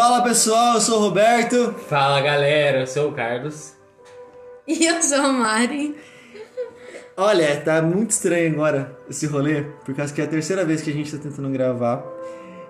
Fala 0.00 0.22
pessoal, 0.22 0.74
eu 0.74 0.80
sou 0.80 0.98
o 0.98 1.00
Roberto. 1.00 1.74
Fala 1.88 2.20
galera, 2.20 2.82
eu 2.82 2.86
sou 2.86 3.08
o 3.08 3.12
Carlos. 3.12 3.72
E 4.64 4.86
eu 4.86 5.02
sou 5.02 5.18
a 5.18 5.32
Mari. 5.32 5.96
Olha, 7.16 7.60
tá 7.62 7.82
muito 7.82 8.12
estranho 8.12 8.52
agora 8.52 8.96
esse 9.10 9.26
rolê, 9.26 9.62
por 9.84 9.92
causa 9.96 10.14
que 10.14 10.20
é 10.20 10.24
a 10.24 10.28
terceira 10.28 10.64
vez 10.64 10.82
que 10.82 10.90
a 10.90 10.92
gente 10.92 11.10
tá 11.10 11.20
tentando 11.20 11.50
gravar. 11.50 12.04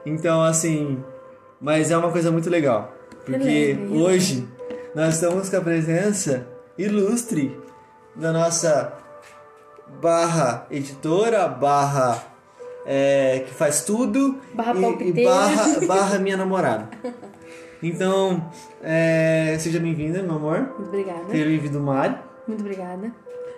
Então, 0.07 0.43
assim, 0.43 1.05
mas 1.61 1.91
é 1.91 1.99
uma 1.99 2.11
coisa 2.11 2.33
muito 2.33 2.49
legal. 2.49 2.97
Porque 3.27 3.75
Beleza. 3.75 3.93
hoje 3.93 4.49
nós 4.95 5.17
estamos 5.17 5.51
com 5.51 5.57
a 5.59 5.61
presença 5.61 6.49
ilustre 6.79 7.61
da 8.17 8.33
nossa 8.33 8.91
barra 10.01 10.67
editora, 10.71 11.47
barra 11.47 12.25
é, 12.91 13.41
que 13.47 13.53
faz 13.53 13.83
tudo 13.85 14.39
Barra 14.55 14.73
e, 14.75 15.09
e 15.11 15.25
barra, 15.25 15.81
barra 15.87 16.19
minha 16.19 16.39
namorada. 16.39 16.89
Então, 17.83 18.51
é, 18.83 19.59
seja 19.61 19.79
bem-vinda, 19.79 20.23
meu 20.23 20.37
amor. 20.37 20.61
Muito 20.61 20.89
obrigada. 20.89 21.31
Seja 21.31 21.45
bem-vindo, 21.45 21.81
Mari, 21.81 22.17
Muito 22.47 22.61
obrigada. 22.61 23.13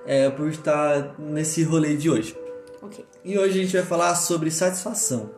é, 0.04 0.28
por 0.30 0.48
estar 0.48 1.14
nesse 1.16 1.62
rolê 1.62 1.96
de 1.96 2.10
hoje. 2.10 2.36
Ok. 2.82 3.06
E 3.24 3.38
hoje 3.38 3.60
a 3.60 3.62
gente 3.62 3.72
vai 3.76 3.86
falar 3.86 4.16
sobre 4.16 4.50
satisfação. 4.50 5.30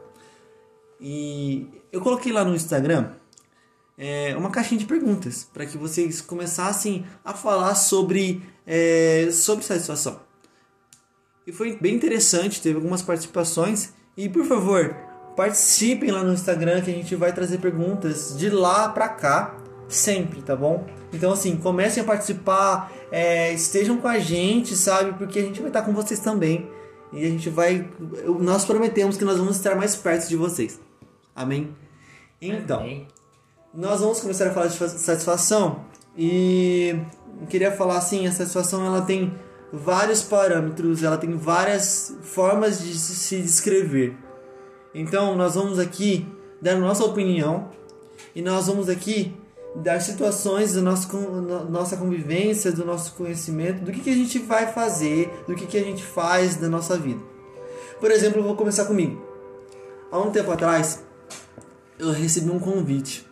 E 0.98 1.68
eu 1.92 2.00
coloquei 2.00 2.32
lá 2.32 2.46
no 2.46 2.54
Instagram 2.54 3.10
é, 3.98 4.34
uma 4.38 4.50
caixinha 4.50 4.78
de 4.78 4.86
perguntas 4.86 5.46
para 5.52 5.66
que 5.66 5.76
vocês 5.76 6.22
começassem 6.22 7.04
a 7.22 7.34
falar 7.34 7.74
sobre, 7.74 8.42
é, 8.66 9.28
sobre 9.30 9.64
satisfação. 9.66 10.18
E 11.46 11.52
foi 11.52 11.76
bem 11.80 11.94
interessante, 11.94 12.60
teve 12.62 12.76
algumas 12.76 13.02
participações. 13.02 13.92
E 14.16 14.28
por 14.28 14.44
favor, 14.44 14.94
participem 15.36 16.10
lá 16.10 16.22
no 16.22 16.32
Instagram 16.32 16.80
que 16.82 16.90
a 16.90 16.94
gente 16.94 17.16
vai 17.16 17.32
trazer 17.32 17.58
perguntas 17.58 18.36
de 18.36 18.50
lá 18.50 18.88
pra 18.90 19.08
cá, 19.08 19.56
sempre, 19.88 20.42
tá 20.42 20.54
bom? 20.54 20.86
Então 21.12 21.32
assim, 21.32 21.56
comecem 21.56 22.02
a 22.02 22.06
participar, 22.06 22.92
é, 23.10 23.52
estejam 23.52 23.98
com 23.98 24.08
a 24.08 24.18
gente, 24.18 24.76
sabe? 24.76 25.12
Porque 25.18 25.38
a 25.38 25.42
gente 25.42 25.60
vai 25.60 25.68
estar 25.68 25.82
com 25.82 25.92
vocês 25.92 26.20
também. 26.20 26.70
E 27.12 27.26
a 27.26 27.28
gente 27.28 27.50
vai. 27.50 27.86
Nós 28.40 28.64
prometemos 28.64 29.16
que 29.18 29.24
nós 29.24 29.36
vamos 29.36 29.56
estar 29.56 29.74
mais 29.74 29.94
perto 29.94 30.28
de 30.28 30.36
vocês. 30.36 30.80
Amém? 31.34 31.74
Então. 32.40 32.80
Amém. 32.80 33.06
Nós 33.74 34.00
vamos 34.00 34.20
começar 34.20 34.48
a 34.48 34.50
falar 34.50 34.66
de 34.66 34.76
fa- 34.78 34.88
satisfação 34.88 35.84
e 36.16 36.94
eu 37.40 37.46
queria 37.46 37.72
falar 37.72 37.96
assim, 37.98 38.26
a 38.26 38.32
satisfação 38.32 38.84
ela 38.84 39.00
tem 39.02 39.32
vários 39.72 40.22
parâmetros, 40.22 41.02
ela 41.02 41.16
tem 41.16 41.34
várias 41.36 42.14
formas 42.22 42.80
de 42.82 42.94
se 42.94 43.40
descrever. 43.40 44.16
Então 44.94 45.34
nós 45.36 45.54
vamos 45.54 45.78
aqui 45.78 46.26
dar 46.60 46.76
nossa 46.76 47.04
opinião 47.04 47.70
e 48.34 48.42
nós 48.42 48.66
vamos 48.66 48.88
aqui 48.88 49.34
dar 49.76 50.00
situações 50.00 50.74
da 50.74 50.82
nossa, 50.82 51.08
con- 51.08 51.18
no- 51.18 51.70
nossa 51.70 51.96
convivência, 51.96 52.70
do 52.70 52.84
nosso 52.84 53.14
conhecimento, 53.14 53.82
do 53.82 53.90
que, 53.90 54.00
que 54.00 54.10
a 54.10 54.14
gente 54.14 54.38
vai 54.38 54.70
fazer, 54.70 55.32
do 55.48 55.54
que, 55.54 55.66
que 55.66 55.78
a 55.78 55.82
gente 55.82 56.04
faz 56.04 56.56
da 56.56 56.68
nossa 56.68 56.98
vida. 56.98 57.20
Por 57.98 58.10
exemplo, 58.10 58.40
eu 58.40 58.44
vou 58.44 58.54
começar 58.54 58.84
comigo. 58.84 59.26
Há 60.10 60.18
um 60.18 60.30
tempo 60.30 60.50
atrás, 60.52 61.02
eu 61.98 62.10
recebi 62.10 62.50
um 62.50 62.58
convite 62.58 63.26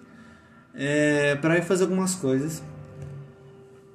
é, 0.74 1.34
para 1.36 1.58
ir 1.58 1.62
fazer 1.62 1.83
algumas 1.83 2.14
coisas. 2.14 2.62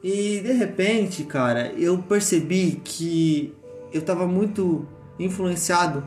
E 0.07 0.39
de 0.39 0.53
repente, 0.53 1.23
cara, 1.23 1.73
eu 1.73 1.97
percebi 1.97 2.79
que 2.83 3.51
eu 3.91 4.03
tava 4.03 4.27
muito 4.27 4.87
influenciado 5.17 6.03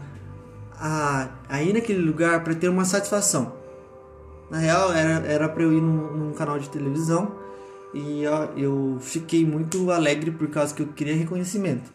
a, 0.76 1.30
a 1.48 1.60
ir 1.64 1.72
naquele 1.72 1.98
lugar 1.98 2.44
para 2.44 2.54
ter 2.54 2.68
uma 2.68 2.84
satisfação. 2.84 3.56
Na 4.48 4.58
real, 4.58 4.92
era, 4.92 5.26
era 5.26 5.48
pra 5.48 5.64
eu 5.64 5.72
ir 5.72 5.80
num, 5.80 6.16
num 6.16 6.32
canal 6.32 6.60
de 6.60 6.70
televisão 6.70 7.34
e 7.92 8.24
ó, 8.24 8.44
eu 8.56 8.98
fiquei 9.00 9.44
muito 9.44 9.90
alegre 9.90 10.30
por 10.30 10.46
causa 10.46 10.72
que 10.72 10.82
eu 10.82 10.86
queria 10.86 11.16
reconhecimento. 11.16 11.92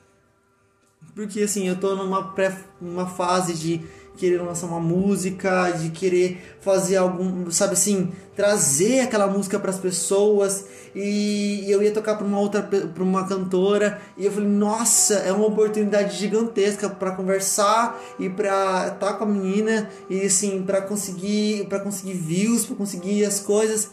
Porque 1.16 1.39
assim, 1.39 1.69
eu 1.69 1.79
tô 1.79 1.95
numa, 1.95 2.33
pré, 2.33 2.53
numa 2.81 3.07
fase 3.07 3.53
de 3.53 3.81
querer 4.18 4.41
lançar 4.41 4.68
uma 4.68 4.79
música, 4.79 5.72
de 5.72 5.90
querer 5.90 6.56
fazer 6.59 6.97
algum, 6.97 7.50
sabe 7.50 7.74
assim, 7.74 8.12
trazer 8.35 9.01
aquela 9.01 9.28
música 9.28 9.59
para 9.59 9.72
as 9.72 9.79
pessoas 9.79 10.66
e 10.96 11.66
eu 11.68 11.81
ia 11.81 11.91
tocar 11.91 12.16
para 12.16 12.25
uma 12.25 12.40
outra 12.40 12.62
para 12.62 13.03
uma 13.03 13.28
cantora 13.28 14.00
e 14.18 14.25
eu 14.25 14.31
falei, 14.31 14.50
nossa, 14.50 15.16
é 15.16 15.31
uma 15.31 15.47
oportunidade 15.47 16.18
gigantesca 16.18 16.90
para 16.90 17.12
conversar 17.12 18.00
e 18.19 18.29
para 18.29 18.90
estar 18.94 19.13
com 19.13 19.24
a 19.24 19.28
menina 19.28 19.90
e 20.09 20.22
assim, 20.22 20.63
para 20.63 20.81
conseguir, 20.81 21.68
para 21.68 21.80
conseguir 21.80 22.13
views, 22.13 22.66
para 22.66 22.75
conseguir 22.75 23.25
as 23.25 23.40
coisas 23.40 23.91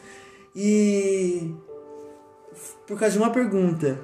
e 0.54 1.54
por 2.86 2.98
causa 2.98 3.12
de 3.12 3.18
uma 3.18 3.30
pergunta, 3.30 3.98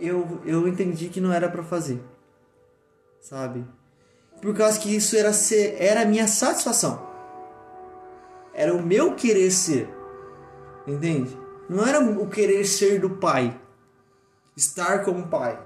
eu, 0.00 0.40
eu 0.44 0.66
entendi 0.66 1.08
que 1.08 1.20
não 1.20 1.32
era 1.32 1.48
pra 1.48 1.62
fazer. 1.62 2.00
Sabe? 3.20 3.64
Por 4.44 4.54
causa 4.54 4.78
que 4.78 4.94
isso 4.94 5.16
era 5.16 5.32
ser, 5.32 5.74
era 5.80 6.02
a 6.02 6.04
minha 6.04 6.28
satisfação. 6.28 7.00
Era 8.52 8.74
o 8.74 8.82
meu 8.82 9.14
querer 9.14 9.50
ser. 9.50 9.88
Entende? 10.86 11.34
Não 11.66 11.86
era 11.86 11.98
o 11.98 12.28
querer 12.28 12.66
ser 12.66 13.00
do 13.00 13.08
pai. 13.08 13.58
Estar 14.54 15.02
como 15.02 15.28
pai. 15.28 15.58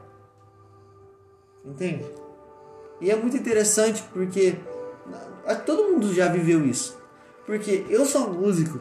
Entende? 1.64 2.06
E 3.00 3.10
é 3.10 3.16
muito 3.16 3.36
interessante 3.36 4.00
porque 4.12 4.54
a- 5.44 5.56
todo 5.56 5.90
mundo 5.90 6.14
já 6.14 6.28
viveu 6.28 6.64
isso. 6.64 6.96
Porque 7.46 7.84
eu 7.90 8.06
sou 8.06 8.32
músico 8.32 8.78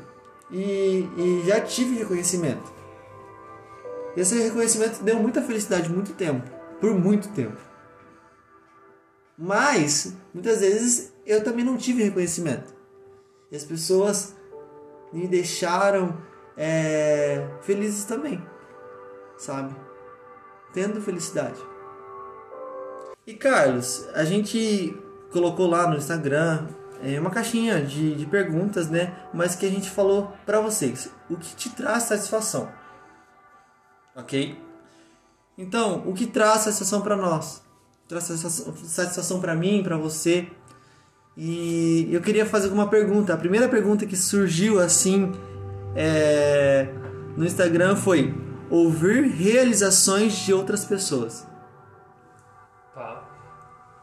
e, 0.51 1.09
e 1.17 1.43
já 1.47 1.59
tive 1.59 1.97
reconhecimento. 1.97 2.71
Esse 4.15 4.39
reconhecimento 4.43 5.01
deu 5.01 5.17
muita 5.17 5.41
felicidade 5.41 5.89
muito 5.89 6.13
tempo, 6.13 6.47
por 6.79 6.93
muito 6.93 7.29
tempo. 7.29 7.57
Mas 9.37 10.15
muitas 10.33 10.61
vezes 10.61 11.13
eu 11.25 11.43
também 11.43 11.63
não 11.63 11.77
tive 11.77 12.03
reconhecimento. 12.03 12.73
E 13.51 13.55
as 13.55 13.63
pessoas 13.63 14.35
me 15.13 15.27
deixaram 15.27 16.17
é, 16.57 17.47
felizes 17.61 18.03
também, 18.05 18.43
sabe? 19.37 19.75
Tendo 20.73 21.01
felicidade. 21.01 21.59
E 23.25 23.33
Carlos, 23.35 24.07
a 24.13 24.23
gente 24.23 24.97
colocou 25.31 25.67
lá 25.67 25.87
no 25.87 25.97
Instagram 25.97 26.67
é, 27.01 27.19
uma 27.19 27.29
caixinha 27.29 27.81
de, 27.81 28.15
de 28.15 28.25
perguntas, 28.25 28.89
né? 28.89 29.15
Mas 29.33 29.55
que 29.55 29.65
a 29.65 29.69
gente 29.69 29.89
falou 29.89 30.33
pra 30.45 30.59
vocês. 30.59 31.11
O 31.29 31.37
que 31.37 31.55
te 31.55 31.69
traz 31.69 32.03
satisfação? 32.03 32.71
Ok? 34.15 34.59
Então, 35.57 36.03
o 36.07 36.13
que 36.13 36.25
traz 36.25 36.61
satisfação 36.61 37.01
para 37.01 37.15
nós? 37.15 37.61
Traz 38.07 38.23
satisfação- 38.23 39.39
para 39.41 39.55
mim, 39.55 39.83
para 39.83 39.97
você. 39.97 40.47
E 41.35 42.07
eu 42.11 42.21
queria 42.21 42.45
fazer 42.45 42.69
uma 42.69 42.87
pergunta. 42.87 43.33
A 43.33 43.37
primeira 43.37 43.67
pergunta 43.67 44.05
que 44.05 44.15
surgiu 44.15 44.79
assim 44.79 45.31
é, 45.95 46.87
no 47.35 47.45
Instagram 47.45 47.95
foi 47.95 48.33
ouvir 48.69 49.27
realizações 49.27 50.33
de 50.45 50.53
outras 50.53 50.85
pessoas. 50.85 51.45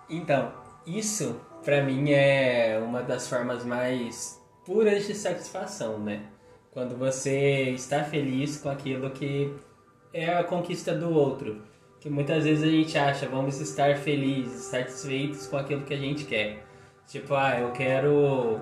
Então, 0.09 0.53
isso 0.87 1.41
pra 1.65 1.83
mim 1.83 2.11
é 2.13 2.81
uma 2.85 3.03
das 3.03 3.27
formas 3.29 3.65
mais 3.65 4.41
puras 4.65 5.07
de 5.07 5.15
satisfação, 5.15 5.99
né? 5.99 6.25
Quando 6.71 6.97
você 6.97 7.71
está 7.71 8.05
feliz 8.05 8.57
com 8.59 8.69
aquilo 8.69 9.11
que 9.11 9.55
é 10.13 10.35
a 10.35 10.45
conquista 10.45 10.95
do 10.95 11.11
outro. 11.11 11.63
Que 12.05 12.11
muitas 12.11 12.45
vezes 12.45 12.63
a 12.63 12.71
gente 12.71 12.99
acha, 12.99 13.27
vamos 13.27 13.59
estar 13.63 13.97
felizes, 13.97 14.65
satisfeitos 14.65 15.47
com 15.47 15.57
aquilo 15.57 15.85
que 15.85 15.95
a 15.95 15.97
gente 15.97 16.27
quer. 16.27 16.63
Tipo, 17.07 17.33
ah, 17.33 17.59
eu 17.59 17.73
quero 17.73 18.61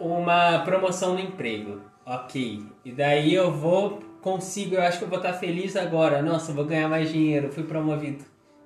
uma 0.00 0.60
promoção 0.60 1.12
no 1.12 1.20
emprego. 1.20 1.82
Ok. 2.06 2.64
E 2.86 2.90
daí 2.90 3.34
eu 3.34 3.52
vou, 3.52 4.00
consigo, 4.22 4.76
eu 4.76 4.80
acho 4.80 4.96
que 4.96 5.04
eu 5.04 5.10
vou 5.10 5.18
estar 5.18 5.34
feliz 5.34 5.76
agora. 5.76 6.22
Nossa, 6.22 6.54
vou 6.54 6.64
ganhar 6.64 6.88
mais 6.88 7.12
dinheiro, 7.12 7.52
fui 7.52 7.64
promovido. 7.64 8.24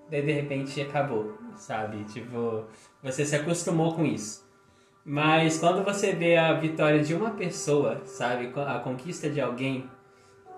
Daí 0.08 0.22
de 0.22 0.30
repente 0.30 0.80
acabou, 0.80 1.36
sabe? 1.56 2.04
Tipo, 2.04 2.66
você 3.02 3.26
se 3.26 3.34
acostumou 3.34 3.94
com 3.94 4.04
isso. 4.04 4.46
Mas 5.04 5.58
quando 5.58 5.84
você 5.84 6.12
vê 6.12 6.36
a 6.36 6.52
vitória 6.52 7.02
de 7.02 7.14
uma 7.14 7.32
pessoa, 7.32 8.00
sabe? 8.04 8.52
A 8.64 8.78
conquista 8.78 9.28
de 9.28 9.40
alguém, 9.40 9.90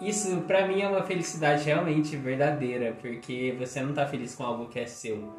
isso 0.00 0.36
pra 0.42 0.66
mim 0.66 0.80
é 0.80 0.88
uma 0.88 1.02
felicidade 1.02 1.64
realmente 1.64 2.16
verdadeira, 2.16 2.96
porque 3.00 3.54
você 3.58 3.80
não 3.80 3.92
tá 3.92 4.06
feliz 4.06 4.34
com 4.34 4.44
algo 4.44 4.68
que 4.68 4.78
é 4.78 4.86
seu. 4.86 5.32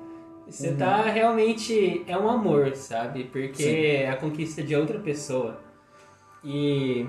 Você 0.48 0.74
tá 0.74 1.04
realmente. 1.04 2.04
É 2.08 2.18
um 2.18 2.28
amor, 2.28 2.76
sabe? 2.76 3.26
Porque 3.26 3.64
Sim. 3.64 3.76
é 3.76 4.10
a 4.10 4.18
conquista 4.18 4.64
de 4.64 4.76
outra 4.76 5.00
pessoa. 5.00 5.62
E. 6.44 7.08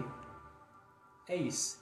É 1.29 1.37
isso. 1.37 1.81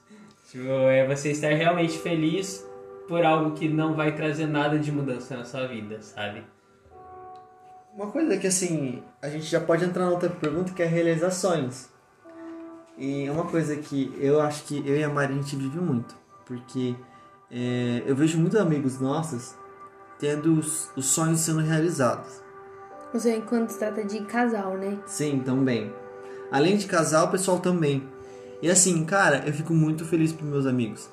Tipo, 0.50 0.68
é 0.68 1.06
você 1.06 1.30
estar 1.30 1.52
realmente 1.52 1.98
feliz 1.98 2.64
por 3.08 3.24
algo 3.24 3.52
que 3.56 3.68
não 3.68 3.94
vai 3.94 4.14
trazer 4.14 4.46
nada 4.46 4.78
de 4.78 4.92
mudança 4.92 5.36
na 5.36 5.44
sua 5.44 5.66
vida, 5.66 6.00
sabe? 6.00 6.44
uma 7.98 8.12
coisa 8.12 8.38
que 8.38 8.46
assim, 8.46 9.02
a 9.20 9.28
gente 9.28 9.44
já 9.44 9.60
pode 9.60 9.84
entrar 9.84 10.04
na 10.04 10.12
outra 10.12 10.30
pergunta 10.30 10.72
que 10.72 10.80
é 10.80 10.86
realizar 10.86 11.32
sonhos. 11.32 11.87
E 12.98 13.30
uma 13.30 13.44
coisa 13.44 13.76
que 13.76 14.12
eu 14.18 14.40
acho 14.40 14.64
que 14.64 14.82
eu 14.84 14.96
e 14.96 15.04
a 15.04 15.08
Mari 15.08 15.32
a 15.32 15.36
gente 15.36 15.54
vive 15.54 15.78
muito, 15.78 16.16
porque 16.44 16.96
é, 17.48 18.02
eu 18.04 18.16
vejo 18.16 18.38
muitos 18.38 18.58
amigos 18.58 18.98
nossos 18.98 19.54
tendo 20.18 20.58
os, 20.58 20.90
os 20.96 21.06
sonhos 21.06 21.38
sendo 21.40 21.60
realizados. 21.60 22.42
Seja, 23.14 23.40
quando 23.42 23.70
se 23.70 23.78
trata 23.78 24.04
de 24.04 24.20
casal, 24.24 24.76
né? 24.76 24.98
Sim, 25.06 25.40
também. 25.40 25.92
Além 26.50 26.76
de 26.76 26.86
casal, 26.86 27.26
o 27.26 27.30
pessoal 27.30 27.60
também. 27.60 28.06
E 28.60 28.68
assim, 28.68 29.04
cara, 29.04 29.44
eu 29.46 29.52
fico 29.52 29.72
muito 29.72 30.04
feliz 30.04 30.32
por 30.32 30.44
meus 30.44 30.66
amigos. 30.66 31.08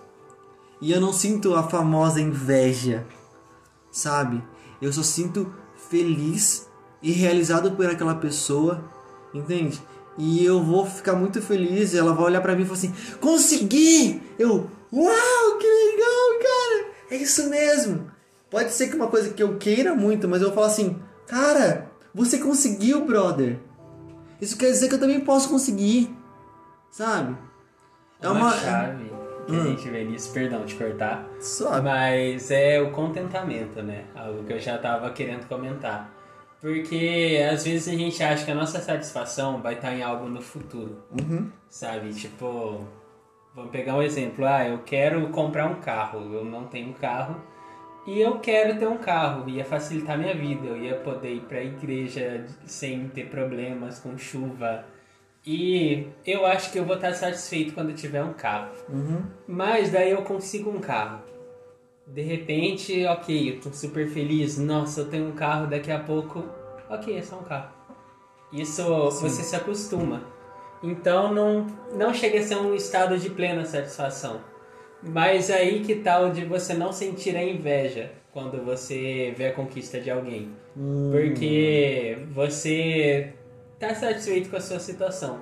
E 0.81 0.91
eu 0.91 0.99
não 0.99 1.13
sinto 1.13 1.53
a 1.53 1.63
famosa 1.63 2.19
inveja, 2.19 3.05
sabe? 3.91 4.43
Eu 4.81 4.91
só 4.91 5.03
sinto 5.03 5.53
feliz 5.89 6.67
e 7.01 7.11
realizado 7.11 7.71
por 7.71 7.85
aquela 7.85 8.15
pessoa, 8.15 8.83
entende? 9.33 9.81
E 10.17 10.43
eu 10.43 10.63
vou 10.63 10.85
ficar 10.85 11.13
muito 11.13 11.41
feliz 11.41 11.93
e 11.93 11.97
ela 11.97 12.13
vai 12.13 12.25
olhar 12.25 12.41
pra 12.41 12.55
mim 12.55 12.61
e 12.61 12.65
falar 12.65 12.77
assim: 12.77 12.93
Consegui! 13.19 14.21
Eu, 14.39 14.69
uau, 14.93 15.57
que 15.59 15.67
legal, 15.67 16.39
cara! 16.41 16.91
É 17.11 17.15
isso 17.17 17.49
mesmo! 17.49 18.09
Pode 18.49 18.71
ser 18.71 18.87
que 18.87 18.95
uma 18.95 19.07
coisa 19.07 19.33
que 19.33 19.43
eu 19.43 19.57
queira 19.57 19.93
muito, 19.93 20.27
mas 20.27 20.41
eu 20.41 20.47
vou 20.47 20.55
falar 20.55 20.67
assim: 20.67 20.97
Cara, 21.27 21.91
você 22.13 22.37
conseguiu, 22.37 23.05
brother! 23.05 23.59
Isso 24.39 24.57
quer 24.57 24.67
dizer 24.67 24.87
que 24.87 24.95
eu 24.95 24.99
também 24.99 25.19
posso 25.19 25.49
conseguir, 25.49 26.15
sabe? 26.91 27.37
É 28.21 28.29
uma, 28.29 28.39
uma 28.39 28.51
chave 28.53 29.11
que 29.45 29.51
hum. 29.51 29.61
a 29.61 29.63
gente 29.65 29.89
vê 29.89 30.03
nisso, 30.03 30.31
perdão 30.33 30.65
te 30.65 30.75
cortar. 30.75 31.25
Mas 31.83 32.49
é 32.51 32.81
o 32.81 32.91
contentamento, 32.91 33.81
né? 33.81 34.05
Algo 34.15 34.43
que 34.43 34.53
eu 34.53 34.59
já 34.59 34.77
tava 34.77 35.09
querendo 35.11 35.47
comentar. 35.47 36.11
Porque 36.65 37.39
às 37.47 37.63
vezes 37.63 37.87
a 37.87 37.95
gente 37.95 38.23
acha 38.23 38.43
que 38.43 38.49
a 38.49 38.55
nossa 38.55 38.81
satisfação 38.81 39.61
vai 39.61 39.75
estar 39.75 39.93
em 39.93 40.01
algo 40.01 40.27
no 40.27 40.41
futuro. 40.41 40.97
Uhum. 41.11 41.51
Sabe? 41.69 42.11
Tipo, 42.11 42.83
vamos 43.53 43.69
pegar 43.69 43.95
um 43.95 44.01
exemplo. 44.01 44.43
Ah, 44.47 44.67
eu 44.67 44.79
quero 44.79 45.29
comprar 45.29 45.67
um 45.67 45.75
carro. 45.75 46.33
Eu 46.33 46.43
não 46.43 46.65
tenho 46.65 46.91
carro. 46.95 47.39
E 48.07 48.19
eu 48.19 48.39
quero 48.39 48.79
ter 48.79 48.87
um 48.87 48.97
carro. 48.97 49.47
Ia 49.47 49.63
facilitar 49.63 50.17
minha 50.17 50.33
vida. 50.33 50.65
Eu 50.65 50.77
ia 50.81 50.95
poder 50.95 51.35
ir 51.35 51.41
para 51.41 51.59
a 51.59 51.63
igreja 51.63 52.47
sem 52.65 53.09
ter 53.09 53.29
problemas 53.29 53.99
com 53.99 54.17
chuva. 54.17 54.85
E 55.45 56.07
eu 56.25 56.47
acho 56.47 56.71
que 56.71 56.79
eu 56.79 56.85
vou 56.85 56.95
estar 56.95 57.13
satisfeito 57.13 57.75
quando 57.75 57.91
eu 57.91 57.95
tiver 57.95 58.23
um 58.23 58.33
carro. 58.33 58.71
Uhum. 58.89 59.21
Mas 59.47 59.91
daí 59.91 60.09
eu 60.09 60.23
consigo 60.23 60.71
um 60.71 60.79
carro. 60.79 61.21
De 62.07 62.21
repente, 62.21 63.05
ok, 63.05 63.51
eu 63.51 63.61
tô 63.61 63.71
super 63.71 64.07
feliz. 64.07 64.57
Nossa, 64.57 65.01
eu 65.01 65.09
tenho 65.09 65.27
um 65.27 65.33
carro, 65.33 65.67
daqui 65.67 65.91
a 65.91 65.99
pouco, 65.99 66.54
ok, 66.89 67.17
é 67.17 67.21
só 67.21 67.37
um 67.37 67.43
carro. 67.43 67.69
Isso 68.51 68.83
Sim. 69.11 69.29
você 69.29 69.43
se 69.43 69.55
acostuma. 69.55 70.21
Então 70.81 71.33
não, 71.33 71.67
não 71.93 72.13
chega 72.13 72.39
a 72.39 72.43
ser 72.43 72.57
um 72.57 72.75
estado 72.75 73.17
de 73.17 73.29
plena 73.29 73.65
satisfação. 73.65 74.41
Mas 75.01 75.49
aí 75.49 75.81
que 75.81 75.95
tal 75.95 76.31
de 76.31 76.45
você 76.45 76.73
não 76.73 76.91
sentir 76.91 77.35
a 77.35 77.43
inveja 77.43 78.11
quando 78.31 78.63
você 78.63 79.33
vê 79.37 79.47
a 79.47 79.53
conquista 79.53 79.99
de 79.99 80.11
alguém. 80.11 80.49
Hum. 80.75 81.09
Porque 81.11 82.17
você 82.31 83.33
tá 83.79 83.93
satisfeito 83.93 84.49
com 84.49 84.57
a 84.57 84.61
sua 84.61 84.79
situação. 84.79 85.41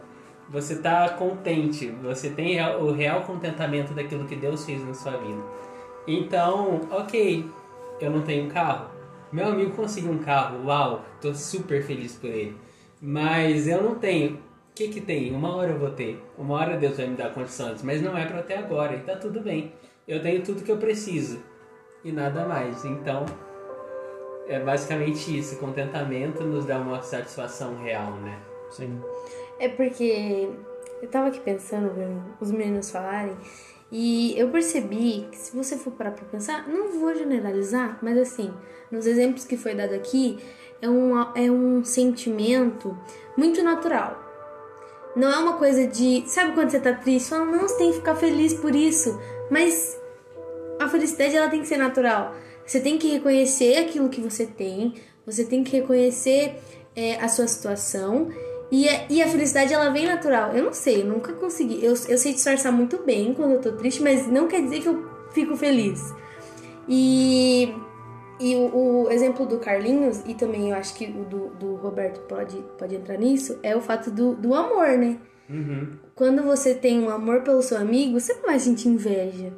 Você 0.50 0.76
tá 0.76 1.10
contente, 1.10 1.88
você 1.88 2.30
tem 2.30 2.62
o 2.62 2.92
real 2.92 3.22
contentamento 3.22 3.94
daquilo 3.94 4.28
que 4.28 4.36
Deus 4.36 4.66
fez 4.66 4.86
na 4.86 4.94
sua 4.94 5.18
vida. 5.18 5.42
Então, 6.06 6.82
ok, 6.92 7.46
eu 8.00 8.12
não 8.12 8.22
tenho 8.22 8.46
um 8.46 8.50
carro. 8.50 8.93
Meu 9.34 9.48
amigo 9.48 9.72
conseguiu 9.72 10.12
um 10.12 10.20
carro, 10.20 10.68
uau, 10.68 11.04
tô 11.20 11.34
super 11.34 11.82
feliz 11.82 12.16
por 12.16 12.30
ele. 12.30 12.56
Mas 13.02 13.68
eu 13.68 13.82
não 13.82 13.96
tenho. 13.96 14.36
O 14.36 14.40
que 14.76 14.90
que 14.90 15.02
tem? 15.02 15.34
Uma 15.34 15.56
hora 15.56 15.72
eu 15.72 15.80
vou 15.80 15.90
ter. 15.90 16.24
Uma 16.38 16.54
hora 16.54 16.78
Deus 16.78 16.98
vai 16.98 17.08
me 17.08 17.16
dar 17.16 17.34
condições, 17.34 17.82
mas 17.82 18.00
não 18.00 18.16
é 18.16 18.28
para 18.28 18.42
até 18.42 18.60
agora 18.60 18.96
e 18.96 19.00
tá 19.00 19.16
tudo 19.16 19.42
bem. 19.42 19.74
Eu 20.08 20.22
tenho 20.22 20.44
tudo 20.44 20.64
que 20.64 20.72
eu 20.72 20.78
preciso 20.78 21.40
e 22.04 22.12
nada 22.12 22.46
mais. 22.46 22.86
Então, 22.86 23.26
é 24.48 24.60
basicamente 24.60 25.36
isso. 25.36 25.58
Contentamento 25.58 26.44
nos 26.44 26.66
dá 26.66 26.78
uma 26.78 27.02
satisfação 27.02 27.76
real, 27.82 28.12
né? 28.18 28.40
Sim. 28.70 29.02
É 29.58 29.68
porque 29.68 30.48
eu 31.02 31.08
tava 31.10 31.30
aqui 31.30 31.40
pensando, 31.40 31.92
os 32.40 32.52
meninos 32.52 32.92
falarem, 32.92 33.36
e 33.92 34.34
eu 34.38 34.50
percebi 34.50 35.28
que 35.32 35.38
se 35.38 35.56
você 35.56 35.78
for 35.78 35.92
parar 35.92 36.12
pra 36.12 36.26
pensar, 36.26 36.68
não 36.68 37.00
vou 37.00 37.14
generalizar, 37.14 38.00
mas 38.02 38.18
assim, 38.18 38.52
nos 38.92 39.06
exemplos 39.06 39.46
que 39.46 39.56
foi 39.56 39.76
dado 39.76 39.94
aqui, 39.94 40.40
é 40.82 40.90
um, 40.90 41.20
é 41.36 41.52
um 41.52 41.84
sentimento 41.84 42.98
muito 43.38 43.62
natural. 43.64 44.22
Não 45.16 45.30
é 45.30 45.38
uma 45.38 45.58
coisa 45.58 45.86
de. 45.86 46.24
Sabe 46.28 46.54
quando 46.54 46.72
você 46.72 46.80
tá 46.80 46.94
triste? 46.94 47.30
Fala, 47.30 47.46
não, 47.46 47.62
você 47.62 47.78
tem 47.78 47.92
que 47.92 47.98
ficar 47.98 48.16
feliz 48.16 48.54
por 48.54 48.76
isso. 48.76 49.20
Mas 49.50 50.00
a 50.80 50.90
felicidade 50.90 51.36
ela 51.36 51.50
tem 51.50 51.62
que 51.62 51.68
ser 51.68 51.78
natural. 51.78 52.36
Você 52.66 52.80
tem 52.80 52.98
que 52.98 53.08
reconhecer 53.10 53.78
aquilo 53.78 54.10
que 54.10 54.22
você 54.22 54.46
tem, 54.46 54.96
você 55.26 55.44
tem 55.44 55.64
que 55.64 55.78
reconhecer 55.78 56.56
é, 56.96 57.16
a 57.16 57.28
sua 57.28 57.48
situação 57.48 58.30
e, 58.74 58.88
e 59.08 59.22
a 59.22 59.28
felicidade 59.28 59.72
ela 59.72 59.92
vem 59.92 60.08
natural. 60.08 60.52
Eu 60.52 60.64
não 60.64 60.74
sei, 60.74 61.04
eu 61.04 61.06
nunca 61.06 61.32
consegui. 61.34 61.76
Eu, 61.86 61.92
eu 61.92 62.18
sei 62.18 62.34
disfarçar 62.34 62.72
muito 62.72 63.04
bem 63.04 63.32
quando 63.32 63.52
eu 63.52 63.62
tô 63.62 63.72
triste, 63.74 64.02
mas 64.02 64.26
não 64.26 64.48
quer 64.48 64.64
dizer 64.64 64.82
que 64.82 64.90
eu 64.90 65.08
fico 65.32 65.56
feliz. 65.56 66.12
E, 66.90 67.72
e 68.40 68.56
o, 68.56 69.04
o 69.04 69.12
exemplo 69.12 69.46
do 69.46 69.60
Carlinhos, 69.60 70.24
e 70.26 70.34
também 70.34 70.72
eu 70.72 70.76
acho 70.76 70.96
que 70.96 71.06
o 71.06 71.24
do, 71.24 71.50
do 71.50 71.76
Roberto 71.76 72.22
pode, 72.22 72.58
pode 72.76 72.96
entrar 72.96 73.16
nisso, 73.16 73.60
é 73.62 73.76
o 73.76 73.80
fato 73.80 74.10
do, 74.10 74.34
do 74.34 74.56
amor, 74.56 74.98
né? 74.98 75.20
Uhum. 75.48 75.92
Quando 76.16 76.42
você 76.42 76.74
tem 76.74 77.00
um 77.00 77.12
amor 77.12 77.42
pelo 77.42 77.62
seu 77.62 77.78
amigo, 77.78 78.20
você 78.20 78.34
não 78.34 78.42
vai 78.42 78.60
sentir 78.60 78.88
inveja. 78.88 79.54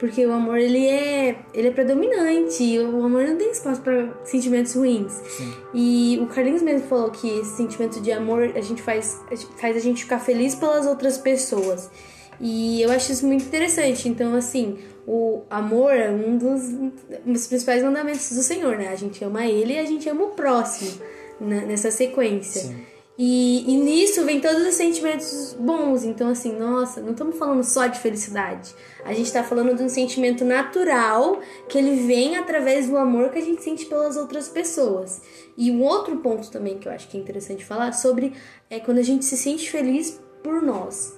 Porque 0.00 0.24
o 0.24 0.32
amor, 0.32 0.56
ele 0.56 0.86
é, 0.86 1.36
ele 1.52 1.68
é 1.68 1.70
predominante. 1.70 2.78
O 2.78 3.04
amor 3.04 3.22
não 3.24 3.36
tem 3.36 3.50
espaço 3.50 3.82
para 3.82 4.08
sentimentos 4.24 4.74
ruins. 4.74 5.12
Sim. 5.12 5.52
E 5.74 6.18
o 6.22 6.26
Carlinhos 6.26 6.62
mesmo 6.62 6.88
falou 6.88 7.10
que 7.10 7.28
esse 7.40 7.58
sentimento 7.58 8.00
de 8.00 8.10
amor 8.10 8.50
a 8.56 8.62
gente 8.62 8.80
faz, 8.80 9.20
faz 9.58 9.76
a 9.76 9.80
gente 9.80 10.04
ficar 10.04 10.18
feliz 10.18 10.54
pelas 10.54 10.86
outras 10.86 11.18
pessoas. 11.18 11.90
E 12.40 12.80
eu 12.80 12.90
acho 12.90 13.12
isso 13.12 13.26
muito 13.26 13.44
interessante. 13.44 14.08
Então, 14.08 14.34
assim, 14.34 14.78
o 15.06 15.42
amor 15.50 15.92
é 15.92 16.10
um 16.10 16.38
dos, 16.38 16.62
um 17.26 17.32
dos 17.34 17.46
principais 17.46 17.82
mandamentos 17.82 18.32
do 18.32 18.42
Senhor, 18.42 18.78
né? 18.78 18.88
A 18.88 18.96
gente 18.96 19.22
ama 19.22 19.44
ele 19.44 19.74
e 19.74 19.78
a 19.78 19.84
gente 19.84 20.08
ama 20.08 20.24
o 20.24 20.28
próximo 20.28 20.92
né? 21.38 21.66
nessa 21.66 21.90
sequência. 21.90 22.62
Sim. 22.62 22.86
E, 23.22 23.70
e 23.70 23.76
nisso 23.76 24.24
vem 24.24 24.40
todos 24.40 24.66
os 24.66 24.74
sentimentos 24.74 25.54
bons. 25.60 26.04
Então, 26.04 26.30
assim, 26.30 26.58
nossa, 26.58 27.02
não 27.02 27.10
estamos 27.10 27.36
falando 27.36 27.62
só 27.62 27.86
de 27.86 28.00
felicidade. 28.00 28.74
A 29.04 29.12
gente 29.12 29.26
está 29.26 29.44
falando 29.44 29.76
de 29.76 29.82
um 29.82 29.90
sentimento 29.90 30.42
natural 30.42 31.38
que 31.68 31.76
ele 31.76 32.06
vem 32.06 32.36
através 32.36 32.88
do 32.88 32.96
amor 32.96 33.28
que 33.28 33.38
a 33.38 33.42
gente 33.42 33.62
sente 33.62 33.84
pelas 33.84 34.16
outras 34.16 34.48
pessoas. 34.48 35.20
E 35.54 35.70
um 35.70 35.82
outro 35.82 36.16
ponto 36.16 36.50
também 36.50 36.78
que 36.78 36.88
eu 36.88 36.92
acho 36.92 37.10
que 37.10 37.18
é 37.18 37.20
interessante 37.20 37.62
falar 37.62 37.92
sobre 37.92 38.32
é 38.70 38.80
quando 38.80 39.00
a 39.00 39.04
gente 39.04 39.26
se 39.26 39.36
sente 39.36 39.70
feliz 39.70 40.18
por 40.42 40.62
nós. 40.62 41.14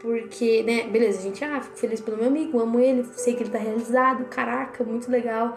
Porque, 0.00 0.64
né, 0.64 0.88
beleza, 0.88 1.20
a 1.20 1.22
gente, 1.22 1.44
ah, 1.44 1.60
fico 1.60 1.76
feliz 1.76 2.00
pelo 2.00 2.16
meu 2.16 2.26
amigo, 2.26 2.58
amo 2.58 2.80
ele, 2.80 3.06
sei 3.14 3.36
que 3.36 3.44
ele 3.44 3.50
tá 3.50 3.58
realizado, 3.58 4.24
caraca, 4.24 4.82
muito 4.82 5.08
legal. 5.08 5.56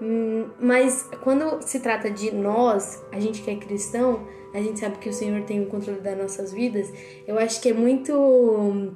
Hum, 0.00 0.50
mas 0.60 1.08
quando 1.22 1.62
se 1.62 1.80
trata 1.80 2.10
de 2.10 2.30
nós, 2.34 3.02
a 3.10 3.18
gente 3.18 3.42
que 3.42 3.50
é 3.50 3.56
cristão, 3.56 4.26
a 4.52 4.60
gente 4.60 4.78
sabe 4.78 4.98
que 4.98 5.08
o 5.08 5.12
Senhor 5.12 5.42
tem 5.42 5.62
o 5.62 5.66
controle 5.66 6.00
das 6.00 6.16
nossas 6.18 6.52
vidas, 6.52 6.92
eu 7.26 7.38
acho 7.38 7.60
que 7.60 7.70
é 7.70 7.72
muito 7.72 8.94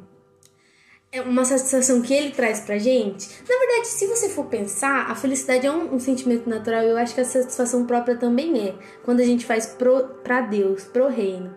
é 1.13 1.21
uma 1.23 1.45
satisfação 1.45 2.01
que 2.03 2.15
ele 2.15 2.31
traz 2.31 2.61
pra 2.61 2.79
gente. 2.79 3.29
Na 3.49 3.59
verdade, 3.59 3.89
se 3.89 4.07
você 4.07 4.29
for 4.29 4.45
pensar, 4.47 5.11
a 5.11 5.15
felicidade 5.15 5.67
é 5.67 5.73
um, 5.73 5.95
um 5.95 5.99
sentimento 5.99 6.49
natural 6.49 6.83
eu 6.83 6.97
acho 6.97 7.15
que 7.15 7.21
a 7.21 7.25
satisfação 7.25 7.85
própria 7.85 8.17
também 8.17 8.69
é. 8.69 8.75
Quando 9.05 9.21
a 9.21 9.25
gente 9.25 9.45
faz 9.45 9.67
pro, 9.67 10.05
pra 10.23 10.41
Deus, 10.41 10.85
pro 10.85 11.09
reino. 11.09 11.55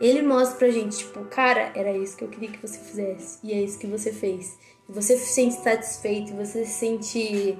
Ele 0.00 0.22
mostra 0.22 0.58
pra 0.58 0.70
gente, 0.70 0.98
tipo, 0.98 1.22
cara, 1.26 1.70
era 1.74 1.96
isso 1.96 2.16
que 2.16 2.24
eu 2.24 2.28
queria 2.28 2.50
que 2.50 2.66
você 2.66 2.78
fizesse. 2.78 3.38
E 3.44 3.52
é 3.52 3.62
isso 3.62 3.78
que 3.78 3.86
você 3.86 4.10
fez. 4.10 4.58
E 4.88 4.92
você 4.92 5.16
se 5.16 5.32
sente 5.34 5.54
satisfeito, 5.56 6.34
você 6.34 6.64
se 6.64 6.72
sente 6.72 7.58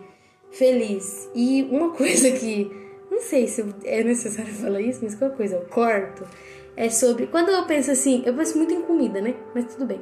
feliz. 0.54 1.28
E 1.34 1.62
uma 1.70 1.90
coisa 1.96 2.30
que 2.30 2.70
não 3.10 3.20
sei 3.20 3.46
se 3.46 3.64
é 3.84 4.02
necessário 4.02 4.52
falar 4.52 4.80
isso, 4.80 5.00
mas 5.02 5.14
qualquer 5.14 5.36
coisa 5.36 5.56
eu 5.56 5.66
corto. 5.66 6.24
É 6.76 6.90
sobre. 6.90 7.28
Quando 7.28 7.50
eu 7.50 7.64
penso 7.66 7.92
assim, 7.92 8.22
eu 8.26 8.34
penso 8.34 8.58
muito 8.58 8.74
em 8.74 8.82
comida, 8.82 9.20
né? 9.20 9.36
Mas 9.54 9.72
tudo 9.72 9.86
bem. 9.86 10.00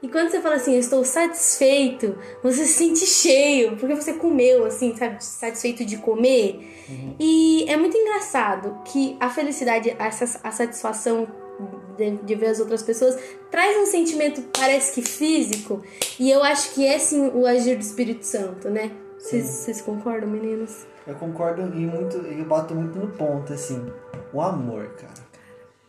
E 0.00 0.08
quando 0.08 0.30
você 0.30 0.40
fala 0.40 0.54
assim, 0.54 0.74
eu 0.74 0.80
estou 0.80 1.04
satisfeito, 1.04 2.16
você 2.42 2.64
se 2.64 2.74
sente 2.74 3.06
cheio, 3.06 3.76
porque 3.76 3.94
você 3.94 4.12
comeu, 4.12 4.64
assim, 4.64 4.96
sabe? 4.96 5.24
Satisfeito 5.24 5.84
de 5.84 5.96
comer. 5.96 6.60
Uhum. 6.88 7.16
E 7.18 7.64
é 7.68 7.76
muito 7.76 7.96
engraçado 7.96 8.82
que 8.84 9.16
a 9.18 9.28
felicidade, 9.30 9.94
essa, 9.98 10.40
a 10.44 10.50
satisfação 10.52 11.26
de, 11.96 12.10
de, 12.18 12.34
ver 12.34 12.46
as 12.46 12.60
outras 12.60 12.82
pessoas, 12.82 13.16
traz 13.50 13.76
um 13.76 13.86
sentimento, 13.86 14.42
parece 14.56 14.92
que 14.92 15.02
físico. 15.02 15.82
E 16.18 16.30
eu 16.30 16.42
acho 16.42 16.74
que 16.74 16.86
é 16.86 16.98
sim 16.98 17.30
o 17.34 17.46
agir 17.46 17.76
do 17.76 17.82
Espírito 17.82 18.24
Santo, 18.24 18.70
né? 18.70 18.90
Vocês 19.22 19.80
concordam, 19.80 20.28
meninos? 20.28 20.84
Eu 21.06 21.14
concordo 21.14 21.62
e 21.62 21.86
muito, 21.86 22.16
eu 22.16 22.44
bato 22.44 22.74
muito 22.74 22.98
no 22.98 23.06
ponto, 23.06 23.52
assim. 23.52 23.86
O 24.32 24.42
amor, 24.42 24.88
cara. 24.96 25.32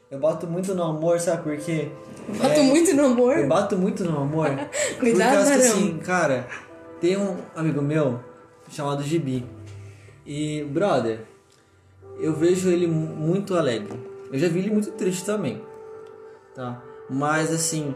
Eu 0.10 0.20
bato 0.20 0.46
muito 0.46 0.76
no 0.76 0.84
amor, 0.84 1.20
sabe 1.20 1.42
por 1.42 1.58
quê? 1.58 1.92
Bato 2.40 2.60
é, 2.60 2.62
muito 2.62 2.94
no 2.96 3.06
amor? 3.06 3.40
Eu 3.40 3.48
bato 3.48 3.76
muito 3.76 4.04
no 4.04 4.20
amor. 4.20 4.50
Cuidado, 5.00 5.30
Por 5.30 5.38
causa 5.38 5.54
que, 5.56 5.68
assim, 5.68 5.98
cara, 5.98 6.48
tem 7.02 7.18
um 7.18 7.36
amigo 7.56 7.82
meu 7.82 8.20
chamado 8.70 9.02
Gibi. 9.02 9.44
E, 10.24 10.64
brother, 10.66 11.22
eu 12.20 12.36
vejo 12.36 12.70
ele 12.70 12.86
muito 12.86 13.56
alegre. 13.56 14.00
Eu 14.32 14.38
já 14.38 14.48
vi 14.48 14.60
ele 14.60 14.70
muito 14.70 14.92
triste 14.92 15.26
também. 15.26 15.64
Tá? 16.54 16.84
Mas, 17.10 17.52
assim, 17.52 17.96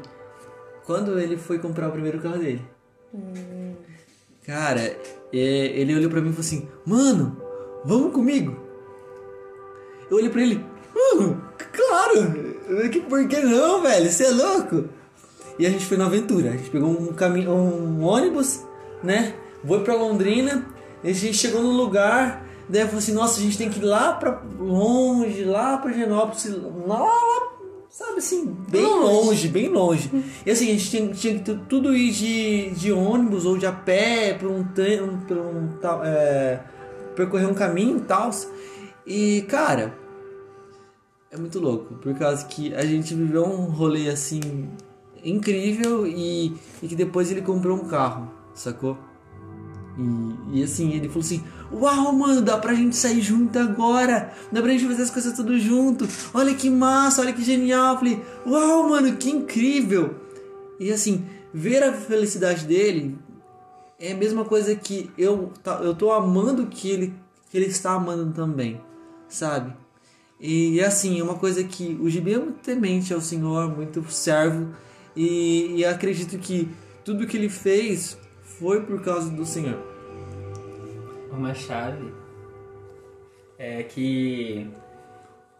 quando 0.83 1.19
ele 1.19 1.37
foi 1.37 1.59
comprar 1.59 1.89
o 1.89 1.91
primeiro 1.91 2.19
carro 2.19 2.39
dele. 2.39 2.65
Hum. 3.13 3.75
Cara, 4.47 4.79
é, 4.79 5.37
ele 5.37 5.93
olhou 5.93 6.09
pra 6.09 6.21
mim 6.21 6.29
e 6.29 6.31
falou 6.31 6.45
assim: 6.45 6.69
Mano, 6.85 7.35
vamos 7.83 8.13
comigo? 8.13 8.55
Eu 10.09 10.15
olhei 10.15 10.29
pra 10.29 10.41
ele: 10.41 10.65
Mano, 10.95 11.43
claro! 11.73 12.55
Por 13.09 13.27
que 13.27 13.41
não, 13.41 13.81
velho? 13.81 14.09
Você 14.09 14.23
é 14.23 14.29
louco? 14.29 14.85
E 15.59 15.65
a 15.65 15.69
gente 15.69 15.85
foi 15.85 15.97
na 15.97 16.05
aventura. 16.05 16.51
A 16.51 16.53
gente 16.53 16.69
pegou 16.69 16.89
um 16.89 17.11
caminho, 17.11 17.51
um 17.51 18.01
ônibus, 18.05 18.61
né? 19.03 19.33
Foi 19.67 19.83
pra 19.83 19.95
Londrina. 19.95 20.65
A 21.03 21.07
gente 21.07 21.33
chegou 21.33 21.61
no 21.61 21.71
lugar. 21.71 22.47
Daí 22.69 22.85
falou 22.85 22.99
assim: 22.99 23.13
Nossa, 23.13 23.41
a 23.41 23.43
gente 23.43 23.57
tem 23.57 23.69
que 23.69 23.79
ir 23.79 23.83
lá 23.83 24.13
pra 24.13 24.41
longe, 24.57 25.43
lá 25.43 25.77
pra 25.77 25.91
Genópolis, 25.91 26.45
lá, 26.87 26.99
lá 26.99 27.56
sabe 27.97 28.19
assim, 28.19 28.45
bem 28.69 28.85
longe, 28.85 29.25
longe 29.25 29.47
bem 29.47 29.69
longe. 29.69 30.11
E 30.45 30.51
assim, 30.51 30.69
a 30.69 30.73
gente 30.73 30.89
tinha, 30.91 31.13
tinha 31.13 31.39
que 31.39 31.55
tudo 31.67 31.95
ir 31.95 32.11
de, 32.11 32.69
de 32.75 32.91
ônibus 32.91 33.43
ou 33.43 33.57
de 33.57 33.65
a 33.65 33.71
pé 33.71 34.35
por 34.35 34.51
um, 34.51 34.63
por 34.63 35.35
um 35.35 35.67
é, 36.03 36.59
percorrer 37.15 37.47
um 37.47 37.55
caminho 37.55 37.97
e 37.97 38.01
tal. 38.01 38.29
E 39.03 39.41
cara, 39.49 39.97
é 41.31 41.37
muito 41.37 41.59
louco, 41.59 41.95
por 41.95 42.13
causa 42.13 42.45
que 42.45 42.71
a 42.75 42.85
gente 42.85 43.15
viveu 43.15 43.43
um 43.43 43.65
rolê 43.65 44.09
assim 44.09 44.69
incrível 45.23 46.05
e, 46.05 46.55
e 46.83 46.87
que 46.87 46.95
depois 46.95 47.31
ele 47.31 47.41
comprou 47.41 47.77
um 47.77 47.87
carro, 47.87 48.31
sacou? 48.53 48.95
E, 49.97 50.59
e 50.59 50.63
assim, 50.63 50.93
ele 50.93 51.07
falou 51.07 51.21
assim: 51.21 51.43
Uau, 51.71 52.13
mano, 52.13 52.41
dá 52.41 52.57
pra 52.57 52.73
gente 52.73 52.95
sair 52.95 53.21
junto 53.21 53.57
agora. 53.57 54.33
Dá 54.51 54.61
pra 54.61 54.71
gente 54.71 54.85
fazer 54.85 55.03
as 55.03 55.11
coisas 55.11 55.33
tudo 55.33 55.57
junto. 55.59 56.07
Olha 56.33 56.53
que 56.53 56.69
massa, 56.69 57.21
olha 57.21 57.33
que 57.33 57.43
genial. 57.43 57.93
Eu 57.93 57.97
falei, 57.97 58.21
uau, 58.45 58.89
mano, 58.89 59.17
que 59.17 59.29
incrível. 59.29 60.15
E 60.79 60.91
assim, 60.91 61.25
ver 61.53 61.83
a 61.83 61.93
felicidade 61.93 62.65
dele 62.65 63.17
é 63.99 64.13
a 64.13 64.17
mesma 64.17 64.45
coisa 64.45 64.75
que 64.75 65.09
eu, 65.17 65.51
eu 65.81 65.95
tô 65.95 66.11
amando 66.11 66.67
que 66.67 66.89
ele, 66.89 67.13
que 67.49 67.57
ele 67.57 67.65
está 67.65 67.93
amando 67.93 68.31
também, 68.31 68.79
sabe? 69.27 69.73
E 70.39 70.79
assim, 70.81 71.19
é 71.19 71.23
uma 71.23 71.33
coisa 71.33 71.63
que 71.63 71.97
o 71.99 72.07
Gibi 72.07 72.33
é 72.33 72.37
muito 72.37 72.59
temente 72.59 73.11
ao 73.13 73.19
Senhor, 73.19 73.75
muito 73.75 74.05
servo. 74.11 74.69
E, 75.15 75.77
e 75.77 75.85
acredito 75.85 76.37
que 76.37 76.69
tudo 77.03 77.25
que 77.25 77.35
ele 77.35 77.49
fez 77.49 78.15
foi 78.59 78.81
por 78.81 79.01
causa 79.03 79.29
do 79.29 79.45
Senhor 79.45 79.97
uma 81.37 81.53
chave 81.53 82.13
é 83.57 83.83
que 83.83 84.69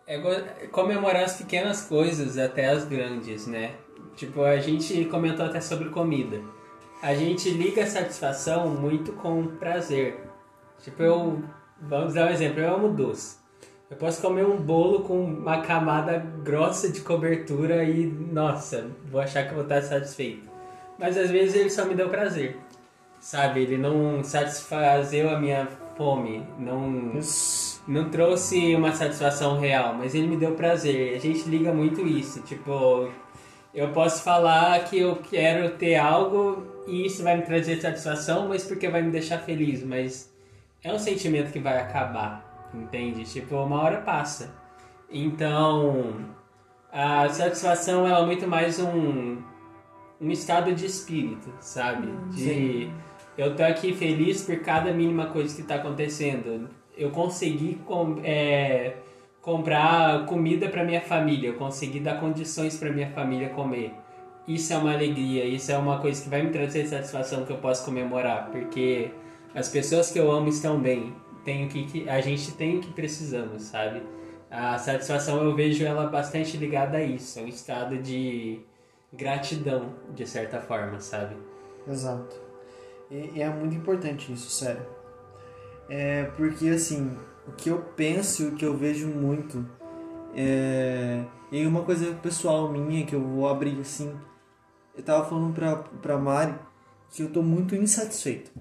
é 0.05 0.67
comemorar 0.71 1.23
as 1.23 1.37
pequenas 1.37 1.83
coisas 1.85 2.37
até 2.37 2.67
as 2.67 2.85
grandes, 2.85 3.47
né? 3.47 3.75
Tipo, 4.15 4.43
a 4.43 4.57
gente 4.57 5.05
comentou 5.05 5.45
até 5.45 5.59
sobre 5.59 5.89
comida. 5.89 6.41
A 7.01 7.13
gente 7.13 7.49
liga 7.49 7.83
a 7.83 7.87
satisfação 7.87 8.69
muito 8.69 9.13
com 9.13 9.47
prazer. 9.57 10.19
Tipo, 10.81 11.03
eu. 11.03 11.43
Vamos 11.79 12.15
dar 12.15 12.27
um 12.27 12.29
exemplo, 12.29 12.59
eu 12.59 12.73
amo 12.73 12.89
doce. 12.89 13.37
Eu 13.89 13.97
posso 13.97 14.19
comer 14.21 14.45
um 14.45 14.57
bolo 14.57 15.01
com 15.01 15.23
uma 15.23 15.61
camada 15.61 16.17
grossa 16.43 16.89
de 16.89 17.01
cobertura 17.01 17.83
e, 17.83 18.07
nossa, 18.07 18.89
vou 19.05 19.21
achar 19.21 19.47
que 19.47 19.53
vou 19.53 19.63
estar 19.63 19.81
satisfeito. 19.83 20.49
Mas 20.97 21.15
às 21.15 21.29
vezes 21.29 21.55
ele 21.55 21.69
só 21.69 21.85
me 21.85 21.93
deu 21.93 22.09
prazer 22.09 22.57
sabe? 23.19 23.61
Ele 23.61 23.77
não 23.77 24.23
satisfazeu 24.23 25.29
a 25.29 25.39
minha 25.39 25.67
fome, 25.95 26.45
não 26.59 27.19
não 27.87 28.09
trouxe 28.09 28.75
uma 28.75 28.91
satisfação 28.91 29.59
real, 29.59 29.93
mas 29.93 30.13
ele 30.13 30.27
me 30.27 30.37
deu 30.37 30.53
prazer. 30.53 31.15
A 31.15 31.19
gente 31.19 31.47
liga 31.49 31.73
muito 31.73 32.05
isso, 32.05 32.41
tipo, 32.41 33.09
eu 33.73 33.89
posso 33.89 34.23
falar 34.23 34.83
que 34.85 34.99
eu 34.99 35.15
quero 35.17 35.69
ter 35.77 35.95
algo 35.95 36.65
e 36.87 37.05
isso 37.05 37.23
vai 37.23 37.37
me 37.37 37.43
trazer 37.43 37.79
satisfação, 37.81 38.47
mas 38.47 38.65
porque 38.65 38.89
vai 38.89 39.01
me 39.01 39.11
deixar 39.11 39.39
feliz, 39.39 39.83
mas 39.83 40.33
é 40.83 40.91
um 40.91 40.99
sentimento 40.99 41.51
que 41.51 41.59
vai 41.59 41.79
acabar, 41.79 42.69
entende? 42.73 43.23
Tipo, 43.25 43.55
uma 43.57 43.81
hora 43.81 43.97
passa. 44.01 44.53
Então, 45.09 46.15
a 46.91 47.27
satisfação 47.29 48.07
ela 48.07 48.19
é 48.19 48.25
muito 48.25 48.47
mais 48.47 48.79
um 48.79 49.37
um 50.19 50.31
estado 50.31 50.73
de 50.73 50.85
espírito, 50.85 51.51
sabe? 51.59 52.07
De 52.31 52.39
Sim 52.39 52.91
eu 53.37 53.55
tô 53.55 53.61
aqui 53.61 53.93
feliz 53.93 54.41
por 54.41 54.59
cada 54.61 54.91
mínima 54.91 55.27
coisa 55.27 55.55
que 55.55 55.61
está 55.61 55.75
acontecendo. 55.75 56.67
Eu 56.97 57.11
consegui 57.11 57.75
com, 57.85 58.19
é, 58.23 58.95
comprar 59.43 60.25
comida 60.25 60.67
para 60.67 60.83
minha 60.83 61.01
família, 61.01 61.49
eu 61.49 61.53
consegui 61.53 61.99
dar 61.99 62.19
condições 62.19 62.75
para 62.77 62.91
minha 62.91 63.11
família 63.11 63.49
comer. 63.49 63.93
Isso 64.47 64.73
é 64.73 64.77
uma 64.77 64.91
alegria, 64.91 65.45
isso 65.45 65.71
é 65.71 65.77
uma 65.77 65.99
coisa 65.99 66.23
que 66.23 66.29
vai 66.29 66.41
me 66.41 66.49
trazer 66.49 66.87
satisfação 66.87 67.45
que 67.45 67.51
eu 67.51 67.57
posso 67.57 67.85
comemorar, 67.85 68.49
porque 68.49 69.11
as 69.53 69.69
pessoas 69.69 70.09
que 70.09 70.17
eu 70.17 70.31
amo 70.31 70.49
estão 70.49 70.79
bem. 70.79 71.13
Tenho 71.45 71.69
que, 71.69 71.85
que 71.85 72.09
a 72.09 72.19
gente 72.19 72.51
tem 72.53 72.77
o 72.77 72.81
que 72.81 72.91
precisamos, 72.91 73.63
sabe? 73.63 74.01
A 74.49 74.77
satisfação 74.79 75.43
eu 75.43 75.55
vejo 75.55 75.85
ela 75.85 76.07
bastante 76.07 76.57
ligada 76.57 76.97
a 76.97 77.03
isso, 77.03 77.37
é 77.39 77.43
um 77.43 77.47
estado 77.47 77.97
de 77.97 78.59
gratidão, 79.13 79.93
de 80.13 80.25
certa 80.27 80.59
forma, 80.61 80.99
sabe? 80.99 81.35
Exato. 81.87 82.35
E, 83.09 83.31
e 83.35 83.41
é 83.41 83.49
muito 83.49 83.75
importante 83.75 84.31
isso, 84.31 84.49
sério. 84.49 84.85
É 85.89 86.25
porque 86.35 86.67
assim, 86.69 87.17
o 87.47 87.51
que 87.53 87.69
eu 87.69 87.79
penso 87.95 88.43
e 88.43 88.47
o 88.47 88.55
que 88.55 88.65
eu 88.65 88.75
vejo 88.75 89.07
muito 89.07 89.65
é. 90.35 91.23
E 91.51 91.65
uma 91.65 91.83
coisa 91.83 92.13
pessoal 92.15 92.69
minha 92.69 93.05
que 93.05 93.15
eu 93.15 93.21
vou 93.21 93.47
abrir 93.47 93.79
assim. 93.79 94.13
Eu 94.95 95.03
tava 95.03 95.25
falando 95.29 95.53
pra, 95.53 95.77
pra 95.77 96.17
Mari 96.17 96.55
que 97.09 97.23
eu 97.23 97.31
tô 97.31 97.41
muito 97.41 97.75
insatisfeito. 97.75 98.51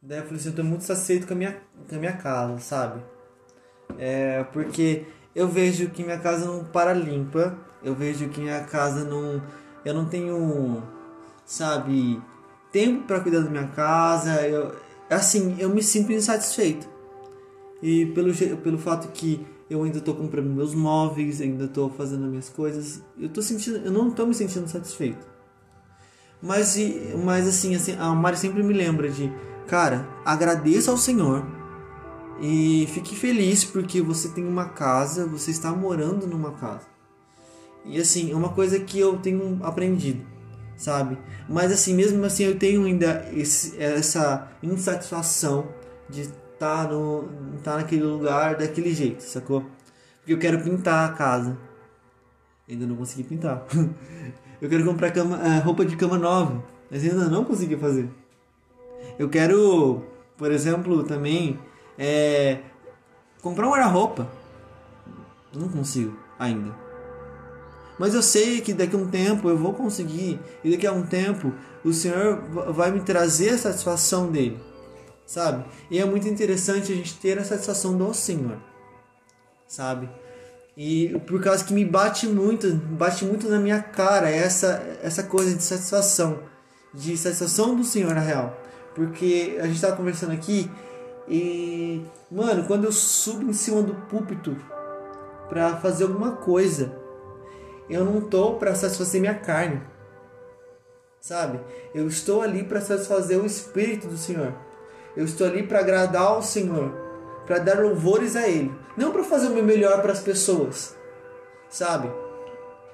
Daí 0.00 0.18
eu 0.18 0.24
falei 0.24 0.38
assim, 0.38 0.48
eu 0.50 0.54
tô 0.54 0.64
muito 0.64 0.84
satisfeito 0.84 1.26
com 1.26 1.34
a 1.34 1.36
minha, 1.36 1.60
com 1.88 1.96
a 1.96 1.98
minha 1.98 2.16
casa, 2.16 2.58
sabe? 2.58 3.02
É, 3.98 4.44
porque 4.44 5.06
eu 5.34 5.48
vejo 5.48 5.90
que 5.90 6.02
minha 6.02 6.18
casa 6.18 6.46
não 6.46 6.64
para 6.64 6.92
limpa, 6.92 7.58
eu 7.84 7.94
vejo 7.94 8.28
que 8.28 8.40
minha 8.40 8.62
casa 8.64 9.04
não. 9.04 9.42
Eu 9.84 9.92
não 9.92 10.06
tenho, 10.06 10.82
sabe, 11.44 12.20
tempo 12.72 13.06
para 13.06 13.20
cuidar 13.20 13.40
da 13.40 13.50
minha 13.50 13.68
casa. 13.68 14.46
Eu, 14.46 14.74
assim, 15.10 15.56
eu 15.58 15.68
me 15.68 15.82
sinto 15.82 16.12
insatisfeito. 16.12 16.88
E 17.82 18.06
pelo, 18.06 18.32
pelo 18.62 18.78
fato 18.78 19.08
que 19.08 19.46
eu 19.68 19.82
ainda 19.82 19.98
estou 19.98 20.14
comprando 20.14 20.46
meus 20.46 20.74
móveis, 20.74 21.40
ainda 21.40 21.64
estou 21.64 21.90
fazendo 21.90 22.26
minhas 22.26 22.48
coisas, 22.48 23.02
eu 23.18 23.28
tô 23.28 23.42
sentindo, 23.42 23.78
eu 23.78 23.92
não 23.92 24.08
estou 24.08 24.26
me 24.26 24.34
sentindo 24.34 24.68
satisfeito. 24.68 25.26
Mas, 26.40 26.76
mas 27.24 27.48
assim, 27.48 27.74
assim, 27.74 27.96
a 27.98 28.14
Mari 28.14 28.36
sempre 28.36 28.62
me 28.62 28.72
lembra 28.74 29.08
de, 29.10 29.32
cara, 29.66 30.06
agradeça 30.24 30.90
ao 30.90 30.96
Senhor 30.96 31.44
e 32.40 32.86
fique 32.90 33.16
feliz 33.16 33.64
porque 33.64 34.02
você 34.02 34.28
tem 34.28 34.46
uma 34.46 34.68
casa, 34.68 35.26
você 35.26 35.50
está 35.50 35.72
morando 35.72 36.26
numa 36.26 36.52
casa. 36.52 36.93
E 37.84 38.00
assim, 38.00 38.32
é 38.32 38.34
uma 38.34 38.50
coisa 38.50 38.80
que 38.80 38.98
eu 38.98 39.18
tenho 39.18 39.58
aprendido 39.62 40.34
sabe? 40.76 41.18
Mas 41.48 41.72
assim, 41.72 41.94
mesmo 41.94 42.24
assim, 42.24 42.44
eu 42.44 42.58
tenho 42.58 42.84
ainda 42.84 43.28
esse, 43.32 43.80
essa 43.80 44.48
insatisfação 44.62 45.68
de 46.08 46.22
estar 46.22 46.86
tá 46.86 46.92
no 46.92 47.28
tá 47.62 47.76
naquele 47.76 48.02
lugar 48.02 48.56
daquele 48.56 48.92
jeito, 48.92 49.22
sacou? 49.22 49.64
Porque 50.18 50.32
eu 50.32 50.38
quero 50.38 50.60
pintar 50.62 51.10
a 51.10 51.12
casa. 51.12 51.58
Ainda 52.68 52.86
não 52.86 52.96
consegui 52.96 53.24
pintar. 53.24 53.64
eu 54.60 54.68
quero 54.68 54.84
comprar 54.84 55.10
cama, 55.10 55.38
é, 55.46 55.58
roupa 55.58 55.84
de 55.84 55.96
cama 55.96 56.18
nova, 56.18 56.64
mas 56.90 57.04
ainda 57.04 57.28
não 57.28 57.44
consegui 57.44 57.76
fazer. 57.76 58.08
Eu 59.18 59.28
quero, 59.28 60.02
por 60.36 60.50
exemplo, 60.50 61.04
também 61.04 61.58
é, 61.98 62.60
comprar 63.42 63.68
um 63.68 63.70
guarda-roupa. 63.70 64.26
Não 65.54 65.68
consigo 65.68 66.18
ainda. 66.38 66.83
Mas 67.98 68.14
eu 68.14 68.22
sei 68.22 68.60
que 68.60 68.72
daqui 68.72 68.96
a 68.96 68.98
um 68.98 69.08
tempo 69.08 69.48
eu 69.48 69.56
vou 69.56 69.72
conseguir, 69.72 70.40
e 70.62 70.70
daqui 70.70 70.86
a 70.86 70.92
um 70.92 71.06
tempo 71.06 71.52
o 71.84 71.92
Senhor 71.92 72.42
vai 72.72 72.90
me 72.90 73.00
trazer 73.00 73.50
a 73.50 73.58
satisfação 73.58 74.30
dele, 74.30 74.60
sabe? 75.26 75.64
E 75.90 75.98
é 75.98 76.04
muito 76.04 76.28
interessante 76.28 76.92
a 76.92 76.96
gente 76.96 77.14
ter 77.16 77.38
a 77.38 77.44
satisfação 77.44 77.96
do 77.96 78.12
Senhor, 78.12 78.58
sabe? 79.66 80.08
E 80.76 81.16
por 81.26 81.40
causa 81.40 81.64
que 81.64 81.72
me 81.72 81.84
bate 81.84 82.26
muito, 82.26 82.74
bate 82.74 83.24
muito 83.24 83.48
na 83.48 83.60
minha 83.60 83.80
cara 83.80 84.28
essa, 84.28 84.82
essa 85.02 85.22
coisa 85.22 85.54
de 85.54 85.62
satisfação, 85.62 86.40
de 86.92 87.16
satisfação 87.16 87.76
do 87.76 87.84
Senhor 87.84 88.12
na 88.14 88.20
real. 88.20 88.60
Porque 88.94 89.56
a 89.60 89.66
gente 89.66 89.76
estava 89.76 89.96
conversando 89.96 90.32
aqui 90.32 90.70
E, 91.28 92.04
mano, 92.30 92.64
quando 92.64 92.84
eu 92.84 92.92
subo 92.92 93.48
em 93.48 93.52
cima 93.52 93.82
do 93.82 93.94
púlpito 93.94 94.56
pra 95.48 95.76
fazer 95.76 96.04
alguma 96.04 96.32
coisa, 96.32 96.92
eu 97.88 98.04
não 98.04 98.20
tô 98.20 98.54
pra 98.54 98.74
satisfazer 98.74 99.20
minha 99.20 99.34
carne. 99.34 99.82
Sabe? 101.20 101.60
Eu 101.94 102.06
estou 102.06 102.42
ali 102.42 102.62
para 102.62 102.80
satisfazer 102.80 103.38
o 103.38 103.46
espírito 103.46 104.06
do 104.06 104.16
Senhor. 104.16 104.54
Eu 105.16 105.24
estou 105.24 105.46
ali 105.46 105.62
para 105.62 105.78
agradar 105.78 106.22
ao 106.22 106.42
Senhor, 106.42 106.92
para 107.46 107.58
dar 107.58 107.80
louvores 107.80 108.36
a 108.36 108.48
ele, 108.48 108.72
não 108.96 109.10
para 109.10 109.24
fazer 109.24 109.46
o 109.48 109.54
meu 109.54 109.64
melhor 109.64 110.02
para 110.02 110.12
as 110.12 110.20
pessoas. 110.20 110.94
Sabe? 111.68 112.10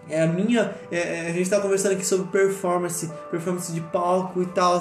É 0.09 0.23
a 0.23 0.27
minha. 0.27 0.75
É, 0.91 1.27
é 1.27 1.31
a 1.31 1.33
gente 1.33 1.51
tá 1.51 1.61
conversando 1.61 1.93
aqui 1.93 2.05
sobre 2.05 2.31
performance, 2.31 3.11
performance 3.31 3.73
de 3.73 3.81
palco 3.81 4.43
e 4.43 4.47
tal. 4.47 4.79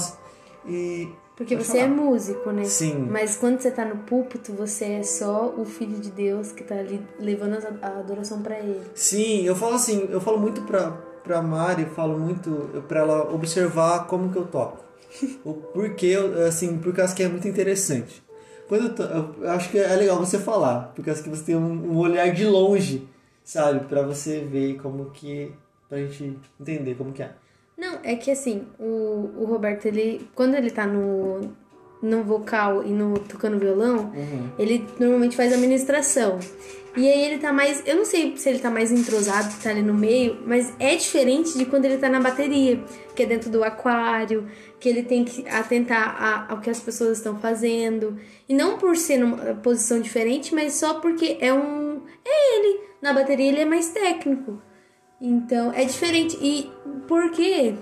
E. 0.66 1.10
Porque 1.40 1.56
Pode 1.56 1.70
você 1.70 1.78
é 1.78 1.88
músico, 1.88 2.52
né? 2.52 2.66
Sim. 2.66 3.08
Mas 3.10 3.38
quando 3.38 3.62
você 3.62 3.72
tá 3.72 3.86
no 3.86 4.00
púlpito, 4.00 4.52
você 4.52 4.84
é 4.84 5.04
só 5.04 5.54
o 5.58 5.64
filho 5.64 5.98
de 5.98 6.12
Deus 6.12 6.52
que 6.52 6.66
tá 6.66 6.76
ali 6.76 7.02
levando 7.18 7.58
a 7.82 7.88
adoração 7.88 8.42
pra 8.42 8.60
ele. 8.60 8.82
Sim, 8.94 9.46
eu 9.46 9.56
falo 9.56 9.76
assim, 9.76 10.06
eu 10.12 10.20
falo 10.20 10.38
muito 10.38 10.64
pra, 10.64 10.92
pra 11.24 11.42
Mari, 11.42 11.84
eu 11.84 11.90
falo 11.92 12.20
muito 12.20 12.84
pra 12.90 13.00
ela 13.00 13.34
observar 13.34 14.06
como 14.06 14.34
que 14.34 14.38
eu 14.38 14.48
toco. 14.48 14.84
o 15.46 15.54
porquê, 15.54 16.18
assim, 16.46 16.78
por 16.78 16.94
causa 16.94 17.16
que 17.16 17.24
é 17.24 17.30
muito 17.30 17.48
interessante. 17.48 18.22
Quando 18.68 18.88
eu, 18.88 18.96
to, 18.96 19.04
eu 19.42 19.50
acho 19.50 19.70
que 19.70 19.80
é 19.80 19.96
legal 19.96 20.18
você 20.18 20.38
falar, 20.38 20.92
por 20.94 21.06
causa 21.06 21.24
que 21.24 21.30
você 21.30 21.44
tem 21.44 21.56
um, 21.56 21.94
um 21.94 21.98
olhar 22.00 22.34
de 22.34 22.46
longe, 22.46 23.08
sabe? 23.46 23.88
Pra 23.88 24.02
você 24.02 24.42
ver 24.42 24.78
como 24.82 25.10
que. 25.12 25.54
pra 25.88 26.00
gente 26.00 26.38
entender 26.60 26.96
como 26.96 27.14
que 27.14 27.24
é. 27.24 27.32
Não, 27.80 28.00
é 28.04 28.16
que 28.16 28.30
assim, 28.30 28.68
o, 28.80 29.30
o 29.38 29.46
Roberto, 29.46 29.86
ele. 29.86 30.28
Quando 30.36 30.56
ele 30.56 30.70
tá 30.70 30.86
no, 30.86 31.40
no 32.02 32.24
vocal 32.24 32.84
e 32.84 32.90
no 32.90 33.18
tocando 33.20 33.58
violão, 33.58 34.12
ele 34.60 34.86
normalmente 35.00 35.36
faz 35.38 35.54
a 35.54 35.58
ministração. 35.58 36.40
E 36.98 37.08
aí 37.08 37.22
ele 37.26 37.38
tá 37.38 37.54
mais. 37.54 37.82
Eu 37.86 37.96
não 37.98 38.04
sei 38.06 38.36
se 38.36 38.50
ele 38.50 38.60
tá 38.60 38.70
mais 38.70 38.92
entrosado, 38.92 39.48
que 39.56 39.64
tá 39.64 39.70
ali 39.70 39.82
no 39.82 39.94
meio, 39.94 40.40
mas 40.46 40.74
é 40.80 40.96
diferente 40.96 41.58
de 41.58 41.66
quando 41.66 41.86
ele 41.86 41.98
tá 41.98 42.10
na 42.10 42.20
bateria, 42.20 42.84
que 43.16 43.24
é 43.24 43.26
dentro 43.26 43.50
do 43.50 43.64
aquário, 43.64 44.48
que 44.80 44.90
ele 44.90 45.04
tem 45.04 45.24
que 45.24 45.48
atentar 45.48 46.16
a- 46.22 46.48
ao 46.52 46.60
que 46.60 46.70
as 46.70 46.80
pessoas 46.82 47.18
estão 47.20 47.40
fazendo. 47.40 48.18
E 48.50 48.54
não 48.54 48.78
por 48.78 48.98
ser 48.98 49.18
numa 49.20 49.38
posição 49.56 50.02
diferente, 50.02 50.54
mas 50.54 50.74
só 50.74 50.96
porque 50.96 51.38
é 51.40 51.54
um. 51.54 52.02
É 52.26 52.58
ele. 52.58 52.82
Na 53.02 53.14
bateria 53.14 53.48
ele 53.50 53.62
é 53.62 53.66
mais 53.66 53.90
técnico. 53.90 54.62
Então, 55.22 55.72
é 55.74 55.84
diferente. 55.86 56.38
E 56.42 56.70
por 57.08 57.32
quê? 57.32 57.74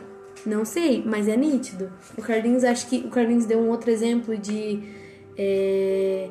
Não 0.45 0.63
sei, 0.65 1.03
mas 1.05 1.27
é 1.27 1.35
nítido. 1.35 1.91
O 2.17 2.21
Carlinhos, 2.21 2.63
acho 2.63 2.87
que 2.87 2.97
o 2.97 3.09
Carlinhos 3.09 3.45
deu 3.45 3.59
um 3.59 3.69
outro 3.69 3.89
exemplo 3.91 4.37
de. 4.37 4.81
é, 5.37 6.29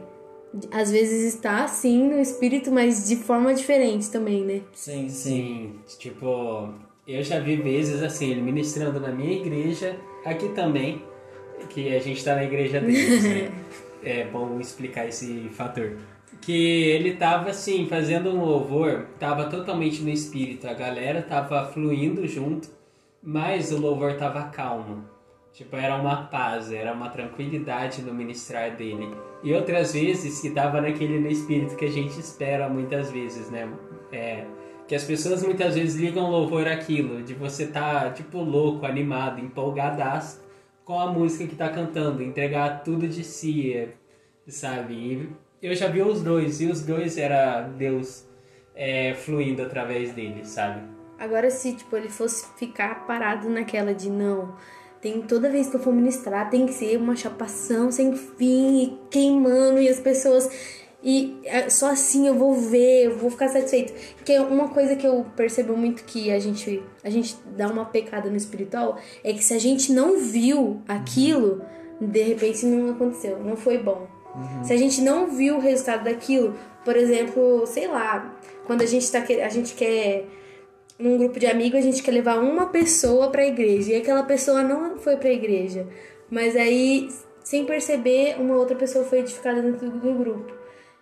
de- 0.55 0.69
às 0.71 0.91
vezes 0.91 1.35
está 1.35 1.65
assim 1.65 2.09
no 2.09 2.19
espírito, 2.21 2.73
mas 2.73 3.07
de 3.09 3.17
forma 3.17 3.53
diferente 3.55 4.11
também, 4.11 4.43
né? 4.45 4.63
Sim, 4.73 5.09
Sim, 5.09 5.75
tipo, 5.99 6.71
eu 7.07 7.23
já 7.23 7.39
vi 7.41 7.57
vezes 7.57 8.03
assim, 8.03 8.31
ele 8.31 8.41
ministrando 8.43 8.99
na 8.99 9.13
minha 9.13 9.33
igreja, 9.33 9.97
aqui 10.25 10.49
também, 10.51 11.03
que 11.71 11.95
a 11.95 11.99
gente 12.01 12.25
tá 12.25 12.35
na 12.37 12.45
igreja 12.45 12.81
deles, 12.81 13.23
né? 13.25 13.51
É 14.05 14.25
bom 14.25 14.61
explicar 14.61 15.09
esse 15.09 15.49
fator. 15.53 15.97
Que 16.47 16.85
ele 16.91 17.17
tava 17.17 17.50
assim, 17.50 17.88
fazendo 17.88 18.31
um 18.31 18.45
louvor, 18.45 19.09
tava 19.19 19.47
totalmente 19.47 20.00
no 20.00 20.11
espírito, 20.11 20.69
a 20.69 20.75
galera 20.75 21.21
tava 21.21 21.67
fluindo 21.73 22.25
junto, 22.29 22.69
mas 23.21 23.73
o 23.73 23.81
louvor 23.81 24.15
tava 24.15 24.45
calmo. 24.45 25.05
Tipo, 25.53 25.75
era 25.75 25.97
uma 25.97 26.29
paz, 26.29 26.71
era 26.71 26.93
uma 26.93 27.09
tranquilidade 27.09 28.00
no 28.00 28.15
ministrar 28.15 28.76
dele. 28.76 29.12
E 29.43 29.53
outras 29.53 29.93
vezes 29.95 30.41
que 30.41 30.50
tava 30.50 30.81
naquele 30.81 31.19
no 31.19 31.26
espírito 31.26 31.75
que 31.75 31.87
a 31.87 31.91
gente 31.91 32.17
espera 32.21 32.69
muitas 32.69 33.11
vezes, 33.11 33.50
né? 33.50 33.69
É, 34.12 34.45
que 34.87 34.95
as 34.95 35.03
pessoas 35.03 35.43
muitas 35.43 35.75
vezes 35.75 36.00
ligam 36.00 36.31
louvor 36.31 36.69
àquilo, 36.69 37.25
de 37.25 37.35
você 37.35 37.67
tá, 37.67 38.11
tipo, 38.11 38.38
louco, 38.38 38.87
animado, 38.87 39.40
empolgadaço 39.40 40.40
com 40.85 41.01
a 41.01 41.11
música 41.11 41.49
que 41.49 41.57
tá 41.57 41.68
cantando, 41.70 42.23
entregar 42.23 42.85
tudo 42.85 43.09
de 43.09 43.25
si, 43.25 43.88
sabe? 44.47 44.94
E 44.94 45.45
eu 45.62 45.75
já 45.75 45.88
vi 45.88 46.03
os 46.03 46.23
dois, 46.23 46.61
e 46.61 46.66
os 46.66 46.83
dois 46.83 47.16
era 47.19 47.62
Deus 47.62 48.25
é, 48.75 49.14
fluindo 49.14 49.62
através 49.62 50.12
dele, 50.12 50.45
sabe? 50.45 50.83
Agora, 51.19 51.51
se 51.51 51.73
tipo, 51.75 51.97
ele 51.97 52.11
fosse 52.11 52.47
ficar 52.59 53.07
parado 53.07 53.49
naquela 53.49 53.95
de 53.95 54.11
não, 54.11 54.55
tem 55.01 55.23
toda 55.23 55.49
vez 55.49 55.69
que 55.69 55.77
eu 55.77 55.81
for 55.81 55.92
ministrar, 55.92 56.51
tem 56.51 56.66
que 56.66 56.73
ser 56.73 56.97
uma 56.99 57.16
chapação 57.16 57.90
sem 57.90 58.14
fim, 58.14 58.83
e 58.83 58.99
queimando, 59.11 59.79
e 59.79 59.88
as 59.88 60.01
pessoas. 60.01 60.51
E 61.03 61.38
é, 61.45 61.71
só 61.71 61.90
assim 61.90 62.27
eu 62.27 62.35
vou 62.35 62.55
ver, 62.55 63.07
eu 63.07 63.16
vou 63.16 63.31
ficar 63.31 63.49
satisfeito. 63.49 63.95
Que 64.25 64.33
é 64.33 64.40
uma 64.40 64.69
coisa 64.71 64.97
que 64.97 65.07
eu 65.07 65.25
percebo 65.37 65.77
muito 65.77 66.05
que 66.05 66.33
a 66.33 66.38
gente, 66.38 66.83
a 67.05 67.11
gente 67.11 67.37
dá 67.57 67.69
uma 67.69 67.85
pecada 67.85 68.29
no 68.29 68.37
espiritual 68.37 68.99
é 69.23 69.33
que 69.33 69.45
se 69.45 69.55
a 69.55 69.59
gente 69.59 69.92
não 69.92 70.19
viu 70.19 70.83
aquilo, 70.88 71.62
de 72.01 72.23
repente 72.23 72.66
não 72.66 72.90
aconteceu, 72.90 73.38
não 73.38 73.57
foi 73.57 73.79
bom. 73.79 74.15
Se 74.64 74.72
a 74.72 74.77
gente 74.77 75.01
não 75.01 75.27
viu 75.29 75.57
o 75.57 75.61
resultado 75.61 76.05
daquilo, 76.05 76.55
por 76.85 76.96
exemplo, 76.96 77.66
sei 77.66 77.87
lá, 77.88 78.35
quando 78.66 78.83
a 78.83 78.87
gente 78.87 79.11
tá 79.11 79.18
a 79.44 79.49
gente 79.49 79.75
quer 79.75 80.27
num 80.99 81.18
grupo 81.18 81.38
de 81.38 81.46
amigos, 81.46 81.79
a 81.79 81.83
gente 81.83 82.03
quer 82.03 82.11
levar 82.12 82.38
uma 82.38 82.66
pessoa 82.66 83.31
pra 83.31 83.46
igreja 83.46 83.92
e 83.92 83.96
aquela 83.96 84.22
pessoa 84.22 84.62
não 84.62 84.96
foi 84.99 85.16
pra 85.16 85.31
igreja, 85.31 85.87
mas 86.31 86.57
aí 86.57 87.09
sem 87.44 87.64
perceber, 87.64 88.37
uma 88.40 88.57
outra 88.57 88.75
pessoa 88.75 89.05
foi 89.05 89.20
edificada 89.20 89.62
dentro 89.62 89.88
do 89.88 90.14
grupo. 90.14 90.53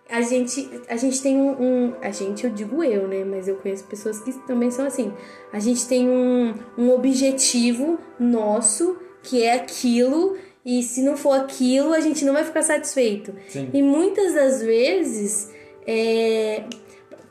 A 0.07 0.21
gente, 0.21 0.69
a 0.87 0.95
gente 0.95 1.19
tem 1.19 1.35
um, 1.35 1.49
um- 1.59 1.93
A 1.99 2.11
gente, 2.11 2.43
eu 2.43 2.51
digo 2.51 2.83
eu, 2.83 3.07
né? 3.07 3.23
Mas 3.25 3.47
eu 3.47 3.55
conheço 3.55 3.83
pessoas 3.85 4.19
que 4.19 4.31
também 4.45 4.69
são 4.69 4.85
assim. 4.85 5.11
A 5.51 5.57
gente 5.57 5.87
tem 5.87 6.07
um, 6.07 6.53
um 6.77 6.91
objetivo 6.91 7.97
nosso, 8.19 8.95
que 9.23 9.41
é 9.41 9.53
aquilo, 9.55 10.37
e 10.65 10.81
se 10.81 11.01
não 11.03 11.15
for 11.15 11.33
aquilo, 11.33 11.93
a 11.93 11.99
gente 11.99 12.25
não 12.25 12.33
vai 12.33 12.43
ficar 12.43 12.63
satisfeito. 12.63 13.35
Sim. 13.47 13.69
E 13.71 13.83
muitas 13.83 14.33
das 14.33 14.63
vezes, 14.63 15.51
é, 15.85 16.63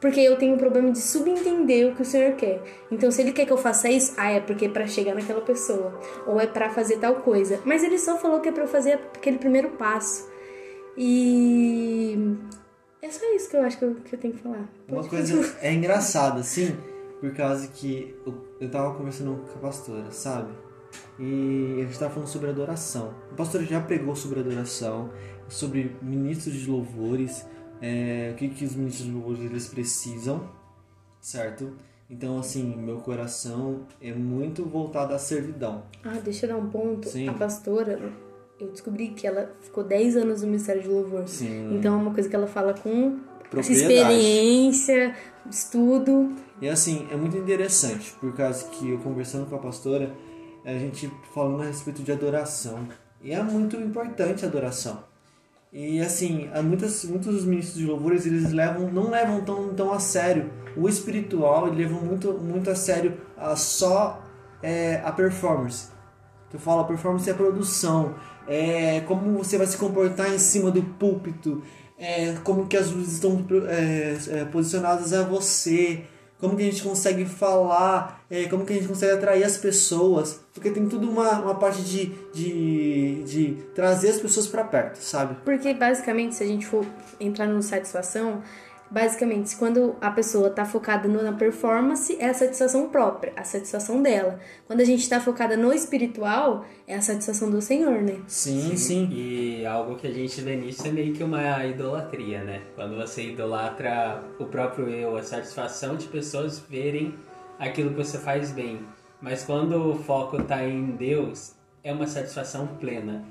porque 0.01 0.21
eu 0.21 0.37
tenho 0.37 0.55
um 0.55 0.59
problema 0.59 0.93
de 0.93 1.01
subentender 1.01 1.91
o 1.91 1.97
que 1.97 2.03
o 2.03 2.05
Senhor 2.05 2.35
quer. 2.35 2.63
Então, 2.93 3.11
se 3.11 3.23
Ele 3.23 3.33
quer 3.33 3.45
que 3.45 3.53
eu 3.53 3.57
faça 3.57 3.89
isso, 3.89 4.15
ah, 4.17 4.31
é 4.31 4.39
porque 4.39 4.67
é 4.67 4.69
pra 4.69 4.87
chegar 4.87 5.15
naquela 5.15 5.41
pessoa. 5.41 5.99
Ou 6.27 6.41
é 6.41 6.47
pra 6.47 6.71
fazer 6.71 6.99
tal 6.99 7.17
coisa. 7.17 7.61
Mas 7.65 7.83
Ele 7.83 7.99
só 7.99 8.17
falou 8.19 8.41
que 8.41 8.51
é 8.51 8.53
pra 8.53 8.65
eu 8.65 8.69
fazer 8.69 9.01
aquele 9.17 9.39
primeiro 9.39 9.71
passo. 9.71 10.31
E. 10.97 12.37
É 13.03 13.11
só 13.11 13.25
isso 13.35 13.51
que 13.51 13.57
eu 13.57 13.63
acho 13.63 13.79
que 13.79 13.85
eu, 13.85 13.95
que 13.97 14.15
eu 14.15 14.19
tenho 14.19 14.35
que 14.35 14.41
falar. 14.41 14.69
Uma 14.89 15.09
coisa 15.09 15.37
continuar. 15.37 15.65
é 15.65 15.73
engraçada, 15.73 16.41
assim, 16.41 16.77
por 17.21 17.35
causa 17.35 17.67
que 17.67 18.15
eu, 18.25 18.35
eu 18.61 18.71
tava 18.71 18.95
conversando 18.95 19.37
com 19.37 19.59
a 19.59 19.63
pastora, 19.63 20.11
sabe? 20.11 20.53
E 21.19 21.85
gente 21.95 21.99
tava 21.99 22.13
falando 22.13 22.29
sobre 22.29 22.51
adoração. 22.51 23.15
A 23.31 23.35
pastora 23.35 23.65
já 23.65 23.81
pregou 23.81 24.17
sobre 24.17 24.41
adoração, 24.41 25.11
sobre 25.49 25.97
ministros 26.03 26.55
de 26.55 26.69
louvores, 26.69 27.47
é, 27.81 28.31
o 28.33 28.37
que, 28.37 28.49
que 28.49 28.65
os 28.65 28.75
ministros 28.75 29.07
de 29.07 29.13
louvores 29.13 29.41
eles 29.41 29.69
precisam, 29.69 30.49
certo? 31.21 31.73
Então, 32.09 32.39
assim, 32.39 32.77
meu 32.77 32.99
coração 32.99 33.87
é 34.01 34.13
muito 34.13 34.65
voltado 34.65 35.15
à 35.15 35.19
servidão. 35.19 35.85
Ah, 36.05 36.19
deixa 36.23 36.47
eu 36.47 36.51
dar 36.51 36.57
um 36.57 36.69
ponto. 36.69 37.09
Sim. 37.09 37.29
A 37.29 37.33
pastora, 37.33 38.13
eu 38.61 38.69
descobri 38.69 39.09
que 39.09 39.27
ela 39.27 39.53
ficou 39.61 39.85
10 39.85 40.17
anos 40.17 40.43
no 40.43 40.49
Ministério 40.49 40.83
de 40.83 40.89
Louvor. 40.89 41.27
Sim. 41.27 41.77
Então 41.77 41.95
é 41.95 41.97
uma 41.97 42.13
coisa 42.13 42.29
que 42.29 42.37
ela 42.37 42.47
fala 42.47 42.75
com 42.75 43.19
essa 43.57 43.73
experiência, 43.73 45.17
estudo. 45.51 46.35
E 46.61 46.69
assim, 46.69 47.07
é 47.11 47.17
muito 47.17 47.37
interessante, 47.37 48.13
por 48.21 48.35
causa 48.35 48.67
que 48.69 48.91
eu 48.91 48.99
conversando 48.99 49.47
com 49.47 49.57
a 49.57 49.59
pastora, 49.59 50.15
a 50.65 50.73
gente 50.73 51.11
falando 51.35 51.63
a 51.63 51.67
respeito 51.67 52.03
de 52.03 52.13
adoração. 52.13 52.89
E 53.23 53.33
é 53.33 53.43
muito 53.43 53.77
importante 53.77 54.45
a 54.45 54.49
adoração. 54.49 55.05
E 55.73 56.01
assim, 56.01 56.49
muitas, 56.63 57.05
muitos 57.05 57.35
dos 57.35 57.45
ministros 57.45 57.79
de 57.79 57.87
louvores, 57.87 58.25
eles 58.27 58.53
levam, 58.53 58.91
não 58.93 59.11
levam 59.11 59.41
tão, 59.41 59.75
tão 59.75 59.93
a 59.93 59.99
sério 59.99 60.53
o 60.77 60.89
espiritual, 60.89 61.67
eles 61.67 61.79
levam 61.79 62.01
muito, 62.01 62.33
muito 62.35 62.71
a 62.71 62.75
sério 62.75 63.17
a, 63.37 63.57
só 63.57 64.23
é, 64.63 65.01
a 65.05 65.11
performance. 65.11 65.89
Eu 66.53 66.61
falo, 66.61 66.83
a 66.83 66.85
performance 66.85 67.29
é 67.29 67.33
a 67.33 67.37
produção, 67.37 68.15
é 68.47 69.01
como 69.01 69.37
você 69.37 69.59
vai 69.59 69.67
se 69.67 69.77
comportar 69.77 70.33
em 70.33 70.39
cima 70.39 70.71
do 70.71 70.81
púlpito, 70.83 71.63
é 71.99 72.35
como 72.45 72.69
que 72.69 72.77
as 72.77 72.93
luzes 72.93 73.15
estão 73.15 73.45
é, 73.69 74.17
é, 74.29 74.45
posicionadas 74.45 75.13
a 75.13 75.25
você, 75.25 76.05
como 76.39 76.57
que 76.57 76.63
a 76.63 76.67
gente 76.67 76.85
consegue 76.85 77.25
falar, 77.25 78.25
é, 78.31 78.45
como 78.45 78.65
que 78.65 78.73
a 78.73 78.77
gente 78.77 78.87
consegue 78.87 79.15
atrair 79.15 79.43
as 79.43 79.57
pessoas, 79.57 80.44
porque 80.55 80.71
tem 80.71 80.89
tudo 80.89 81.11
uma, 81.11 81.41
uma 81.41 81.55
parte 81.57 81.83
de, 81.83 82.07
de, 82.33 83.23
de 83.25 83.55
trazer 83.75 84.11
as 84.11 84.19
pessoas 84.21 84.47
para 84.47 84.63
perto, 84.65 84.97
sabe? 84.99 85.37
Porque 85.45 85.75
basicamente, 85.75 86.37
se 86.37 86.45
a 86.45 86.47
gente 86.47 86.65
for 86.65 86.87
entrar 87.21 87.47
no 87.47 87.61
satisfação, 87.61 88.41
basicamente, 88.91 89.57
quando 89.57 89.97
a 90.01 90.11
pessoa 90.13 90.51
tá 90.51 90.65
focada 90.65 91.09
no- 91.09 91.21
na 91.23 91.33
performance, 91.33 92.17
é 92.21 92.29
a 92.29 92.35
satisfação 92.35 92.89
própria, 92.89 93.33
a 93.37 93.43
satisfação 93.43 94.01
dela. 94.01 94.39
Quando 94.69 94.81
a 94.81 94.85
gente 94.85 95.09
tá 95.09 95.21
focada 95.21 95.57
no 95.57 95.73
espiritual, 95.73 96.65
é 96.87 96.95
a 96.95 97.03
satisfação 97.03 97.51
do 97.51 97.61
Senhor, 97.61 98.01
né? 98.03 98.19
Sim, 98.29 98.77
sim. 98.77 99.09
E 99.11 99.67
algo 99.67 99.97
que 99.97 100.07
a 100.07 100.13
gente 100.13 100.41
vê 100.41 100.55
nisso 100.55 100.87
é 100.87 100.91
meio 100.93 101.13
que 101.13 101.25
uma 101.25 101.65
idolatria, 101.67 102.45
né? 102.45 102.63
Quando 102.77 102.95
você 102.97 103.31
idolatra 103.33 104.23
o 104.39 104.45
próprio 104.45 104.89
eu, 104.89 105.17
a 105.17 105.23
satisfação 105.25 105.97
de 105.97 106.07
pessoas 106.07 106.61
verem 106.71 107.15
aquilo 107.59 107.91
que 107.91 107.97
você 107.97 108.19
faz 108.19 108.53
bem. 108.53 108.81
Mas 109.25 109.43
quando 109.43 109.93
o 109.93 109.95
foco 109.95 110.43
tá 110.43 110.63
em 110.69 110.85
Deus, 110.97 111.55
é 111.83 111.91
uma 111.91 112.07
satisfação 112.07 112.67
plena. 112.79 113.25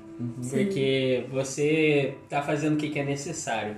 Porque 0.50 1.24
você 1.30 2.16
tá 2.28 2.42
fazendo 2.42 2.74
o 2.74 2.76
que 2.76 2.90
que 2.90 2.98
é 2.98 3.04
necessário. 3.04 3.76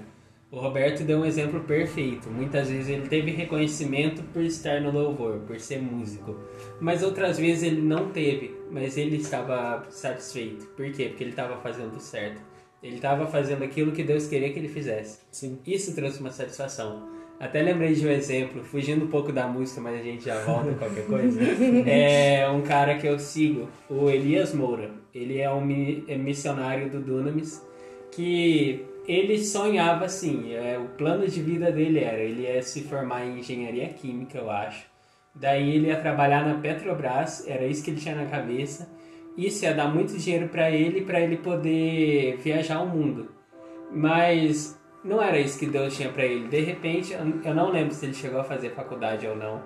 O 0.51 0.59
Roberto 0.59 1.05
deu 1.05 1.19
um 1.19 1.27
exemplo 1.27 1.61
perfeito. 1.65 2.31
Muitas 2.31 2.71
vezes 2.71 2.89
ele 2.89 3.07
teve 3.07 3.33
reconhecimento 3.33 4.23
por 4.33 4.43
estar 4.43 4.81
no 4.81 4.91
louvor, 4.93 5.41
por 5.41 5.61
ser 5.61 5.79
músico. 5.79 6.35
Mas 6.81 7.03
outras 7.03 7.39
vezes 7.39 7.65
ele 7.65 7.83
não 7.83 8.09
teve, 8.09 8.57
mas 8.71 8.97
ele 8.97 9.17
estava 9.17 9.85
satisfeito. 9.91 10.69
Por 10.69 10.91
quê? 10.93 11.09
Porque 11.11 11.23
ele 11.23 11.31
estava 11.33 11.59
fazendo 11.59 12.01
certo. 12.01 12.41
Ele 12.83 12.97
estava 12.97 13.27
fazendo 13.27 13.63
aquilo 13.63 13.93
que 13.93 14.03
Deus 14.03 14.27
queria 14.27 14.51
que 14.51 14.59
ele 14.59 14.69
fizesse. 14.69 15.19
Sim. 15.31 15.59
Isso 15.67 15.95
trouxe 15.95 16.19
uma 16.21 16.31
satisfação. 16.31 17.16
Até 17.39 17.61
lembrei 17.61 17.93
de 17.93 18.07
um 18.07 18.11
exemplo, 18.11 18.65
fugindo 18.65 19.05
um 19.05 19.09
pouco 19.09 19.31
da 19.31 19.47
música, 19.47 19.81
mas 19.81 20.01
a 20.01 20.03
gente 20.03 20.25
já 20.25 20.39
volta 20.41 20.73
qualquer 20.73 21.05
coisa. 21.07 21.41
É 21.87 22.49
um 22.49 22.63
cara 22.63 22.97
que 22.97 23.07
eu 23.07 23.19
sigo, 23.19 23.69
o 23.91 24.09
Elias 24.09 24.55
Moura. 24.55 24.91
Ele 25.15 25.39
é 25.39 25.53
um 25.53 25.63
é 26.09 26.17
missionário 26.17 26.91
do 26.91 27.01
Dunamis 27.01 27.65
que 28.11 28.87
ele 29.07 29.39
sonhava 29.39 30.07
assim, 30.07 30.53
é, 30.55 30.79
o 30.79 30.89
plano 30.97 31.27
de 31.29 31.41
vida 31.43 31.71
dele 31.71 32.01
era, 32.01 32.19
ele 32.19 32.43
ia 32.43 32.63
se 32.63 32.83
formar 32.83 33.25
em 33.25 33.39
engenharia 33.39 33.89
química, 33.89 34.39
eu 34.39 34.51
acho. 34.51 34.87
Daí 35.35 35.77
ele 35.77 35.89
ia 35.89 36.01
trabalhar 36.01 36.45
na 36.45 36.55
Petrobras, 36.55 37.47
era 37.47 37.67
isso 37.67 37.85
que 37.85 37.91
ele 37.91 38.01
tinha 38.01 38.15
na 38.15 38.25
cabeça. 38.25 38.89
Isso 39.37 39.65
ia 39.65 39.75
dar 39.75 39.89
muito 39.95 40.17
dinheiro 40.17 40.49
para 40.49 40.71
ele, 40.71 41.03
para 41.03 41.21
ele 41.21 41.37
poder 41.37 42.39
viajar 42.39 42.81
o 42.81 42.89
mundo. 42.89 43.31
Mas 43.93 44.76
não 45.07 45.23
era 45.23 45.39
isso 45.39 45.59
que 45.59 45.67
Deus 45.67 45.97
tinha 45.97 46.11
para 46.11 46.25
ele. 46.25 46.49
De 46.49 46.61
repente, 46.61 47.13
eu- 47.13 47.55
não 47.55 47.71
lembro 47.71 47.95
se 47.95 48.05
ele 48.07 48.15
chegou 48.15 48.41
a 48.41 48.45
fazer 48.45 48.71
faculdade 48.71 49.27
ou 49.27 49.37
não, 49.37 49.63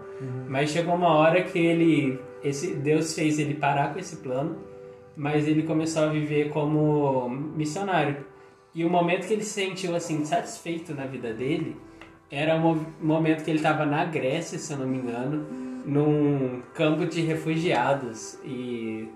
mas 0.48 0.70
chegou 0.70 0.94
uma 0.94 1.08
hora 1.14 1.42
que 1.42 1.58
ele, 1.58 2.20
esse 2.44 2.74
Deus 2.74 3.14
fez 3.14 3.38
ele 3.38 3.54
parar 3.54 3.92
com 3.92 3.98
esse 3.98 4.16
plano, 4.16 4.58
mas 5.16 5.48
ele 5.48 5.62
começou 5.64 6.04
a 6.04 6.08
viver 6.08 6.50
como 6.50 7.28
missionário. 7.28 8.16
E 8.74 8.84
o 8.84 8.90
momento 8.90 9.26
que 9.26 9.32
ele 9.32 9.42
se 9.42 9.60
sentiu 9.66 9.96
assim 9.96 10.24
satisfeito 10.24 10.94
na 10.94 11.04
vida 11.06 11.32
dele 11.32 11.76
era 12.30 12.54
o 12.54 12.60
mo- 12.60 12.86
momento 13.00 13.42
que 13.42 13.50
ele 13.50 13.58
estava 13.58 13.84
na 13.84 14.04
Grécia, 14.04 14.58
se 14.58 14.72
eu 14.72 14.78
não 14.78 14.86
me 14.86 14.98
engano, 14.98 15.44
num 15.84 16.62
campo 16.74 17.04
de 17.06 17.20
refugiados 17.22 18.38
e 18.44 19.08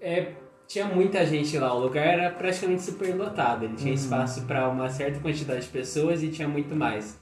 é, 0.00 0.28
tinha 0.66 0.86
muita 0.86 1.24
gente 1.24 1.56
lá, 1.58 1.72
o 1.72 1.80
lugar 1.80 2.06
era 2.06 2.30
praticamente 2.30 2.82
superlotado, 2.82 3.64
ele 3.64 3.76
tinha 3.76 3.94
espaço 3.94 4.42
para 4.46 4.68
uma 4.68 4.88
certa 4.88 5.20
quantidade 5.20 5.62
de 5.62 5.68
pessoas 5.68 6.22
e 6.22 6.28
tinha 6.28 6.48
muito 6.48 6.74
mais. 6.74 7.20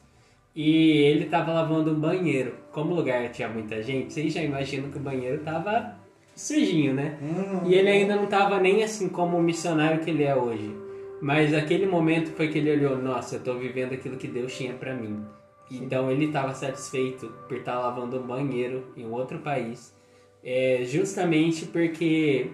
E 0.54 1.02
ele 1.02 1.24
estava 1.24 1.52
lavando 1.52 1.90
um 1.90 1.98
banheiro. 1.98 2.54
Como 2.70 2.92
o 2.92 2.94
lugar 2.94 3.28
tinha 3.30 3.48
muita 3.48 3.82
gente, 3.82 4.12
vocês 4.12 4.32
já 4.32 4.40
imaginam 4.40 4.90
que 4.90 4.96
o 4.96 5.00
banheiro 5.00 5.40
tava 5.42 5.96
sujinho, 6.34 6.94
né? 6.94 7.18
E 7.66 7.74
ele 7.74 7.88
ainda 7.88 8.16
não 8.16 8.26
tava 8.26 8.60
nem 8.60 8.82
assim 8.82 9.08
como 9.08 9.36
o 9.36 9.42
missionário 9.42 10.00
que 10.00 10.10
ele 10.10 10.22
é 10.22 10.34
hoje. 10.34 10.74
Mas 11.20 11.52
aquele 11.52 11.86
momento 11.86 12.30
foi 12.32 12.48
que 12.48 12.58
ele 12.58 12.70
olhou, 12.70 12.96
nossa, 12.96 13.36
eu 13.36 13.40
tô 13.40 13.54
vivendo 13.54 13.94
aquilo 13.94 14.16
que 14.16 14.28
Deus 14.28 14.56
tinha 14.56 14.74
para 14.74 14.94
mim. 14.94 15.24
Então 15.70 16.10
ele 16.10 16.26
estava 16.26 16.54
satisfeito 16.54 17.32
por 17.48 17.56
estar 17.56 17.78
lavando 17.78 18.18
um 18.18 18.26
banheiro 18.26 18.84
em 18.96 19.06
outro 19.06 19.38
país. 19.38 19.94
É, 20.42 20.82
justamente 20.84 21.64
porque 21.66 22.50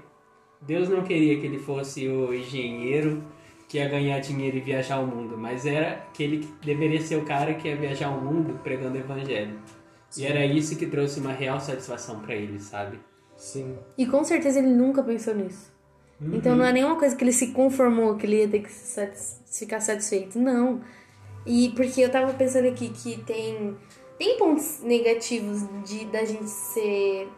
Deus 0.60 0.88
não 0.88 1.02
queria 1.02 1.38
que 1.40 1.46
ele 1.46 1.58
fosse 1.58 2.06
o 2.08 2.34
engenheiro 2.34 3.22
que 3.68 3.78
ia 3.78 3.88
ganhar 3.88 4.18
dinheiro 4.18 4.56
e 4.56 4.60
viajar 4.60 4.98
o 5.00 5.06
mundo, 5.06 5.38
mas 5.38 5.64
era 5.64 6.04
que 6.12 6.22
ele 6.22 6.48
deveria 6.62 7.00
ser 7.00 7.16
o 7.16 7.24
cara 7.24 7.54
que 7.54 7.68
ia 7.68 7.76
viajar 7.76 8.10
o 8.10 8.20
mundo 8.20 8.58
pregando 8.62 8.96
o 8.96 9.00
evangelho. 9.00 9.58
E 10.18 10.24
era 10.26 10.44
isso 10.44 10.76
que 10.76 10.86
trouxe 10.86 11.20
uma 11.20 11.32
real 11.32 11.60
satisfação 11.60 12.18
para 12.20 12.34
ele, 12.34 12.58
sabe? 12.58 12.98
Sim. 13.36 13.76
E 13.96 14.06
com 14.06 14.24
certeza 14.24 14.58
ele 14.58 14.68
nunca 14.68 15.02
pensou 15.02 15.34
nisso. 15.34 15.72
Então 16.20 16.54
não 16.54 16.66
é 16.66 16.72
nenhuma 16.72 16.96
coisa 16.96 17.16
que 17.16 17.24
ele 17.24 17.32
se 17.32 17.52
conformou 17.52 18.16
que 18.16 18.26
ele 18.26 18.40
ia 18.40 18.48
ter 18.48 18.60
que 18.60 18.70
se 18.70 18.92
satis- 18.92 19.40
ficar 19.58 19.80
satisfeito. 19.80 20.38
Não. 20.38 20.82
E 21.46 21.70
porque 21.74 22.02
eu 22.02 22.10
tava 22.10 22.34
pensando 22.34 22.68
aqui 22.68 22.90
que 22.90 23.22
tem, 23.22 23.74
tem 24.18 24.36
pontos 24.36 24.82
negativos 24.82 25.62
de 25.88 26.04
da 26.06 26.24
gente 26.24 26.50
ser. 26.50 27.28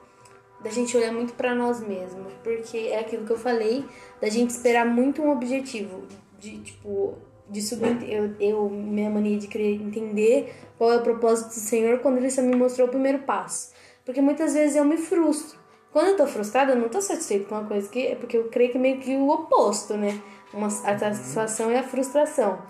Da 0.63 0.71
gente 0.71 0.97
olhar 0.97 1.13
muito 1.13 1.35
pra 1.35 1.55
nós 1.55 1.81
mesmos. 1.81 2.33
Porque 2.43 2.77
é 2.77 3.01
aquilo 3.01 3.25
que 3.25 3.33
eu 3.33 3.39
falei, 3.39 3.85
da 4.21 4.29
gente 4.29 4.51
esperar 4.51 4.87
muito 4.87 5.23
um 5.23 5.31
objetivo. 5.31 6.03
De 6.39 6.59
tipo. 6.59 7.15
De 7.49 7.61
subir, 7.61 8.11
eu, 8.11 8.35
eu, 8.41 8.71
minha 8.71 9.11
mania 9.11 9.37
de 9.37 9.47
querer 9.47 9.75
entender 9.75 10.55
qual 10.79 10.91
é 10.93 10.97
o 10.97 11.03
propósito 11.03 11.49
do 11.49 11.61
Senhor 11.61 11.99
quando 11.99 12.17
ele 12.17 12.31
só 12.31 12.41
me 12.41 12.57
mostrou 12.57 12.87
o 12.89 12.91
primeiro 12.91 13.19
passo. 13.21 13.73
Porque 14.07 14.23
muitas 14.23 14.55
vezes 14.55 14.77
eu 14.77 14.85
me 14.85 14.97
frustro. 14.97 15.59
Quando 15.93 16.09
eu 16.09 16.17
tô 16.17 16.27
frustrada, 16.27 16.73
eu 16.73 16.77
não 16.77 16.89
tô 16.89 17.03
satisfeita 17.03 17.45
com 17.47 17.55
uma 17.55 17.69
coisa 17.69 17.87
que 17.91 18.07
é 18.07 18.15
porque 18.15 18.39
eu 18.39 18.45
creio 18.49 18.71
que 18.71 18.79
é 18.79 18.81
meio 18.81 18.99
que 19.01 19.15
o 19.15 19.29
oposto, 19.29 19.95
né? 19.95 20.19
Uma, 20.55 20.69
a 20.69 20.71
satisfação 20.71 21.71
e 21.71 21.77
a 21.77 21.83
frustração. 21.83 22.63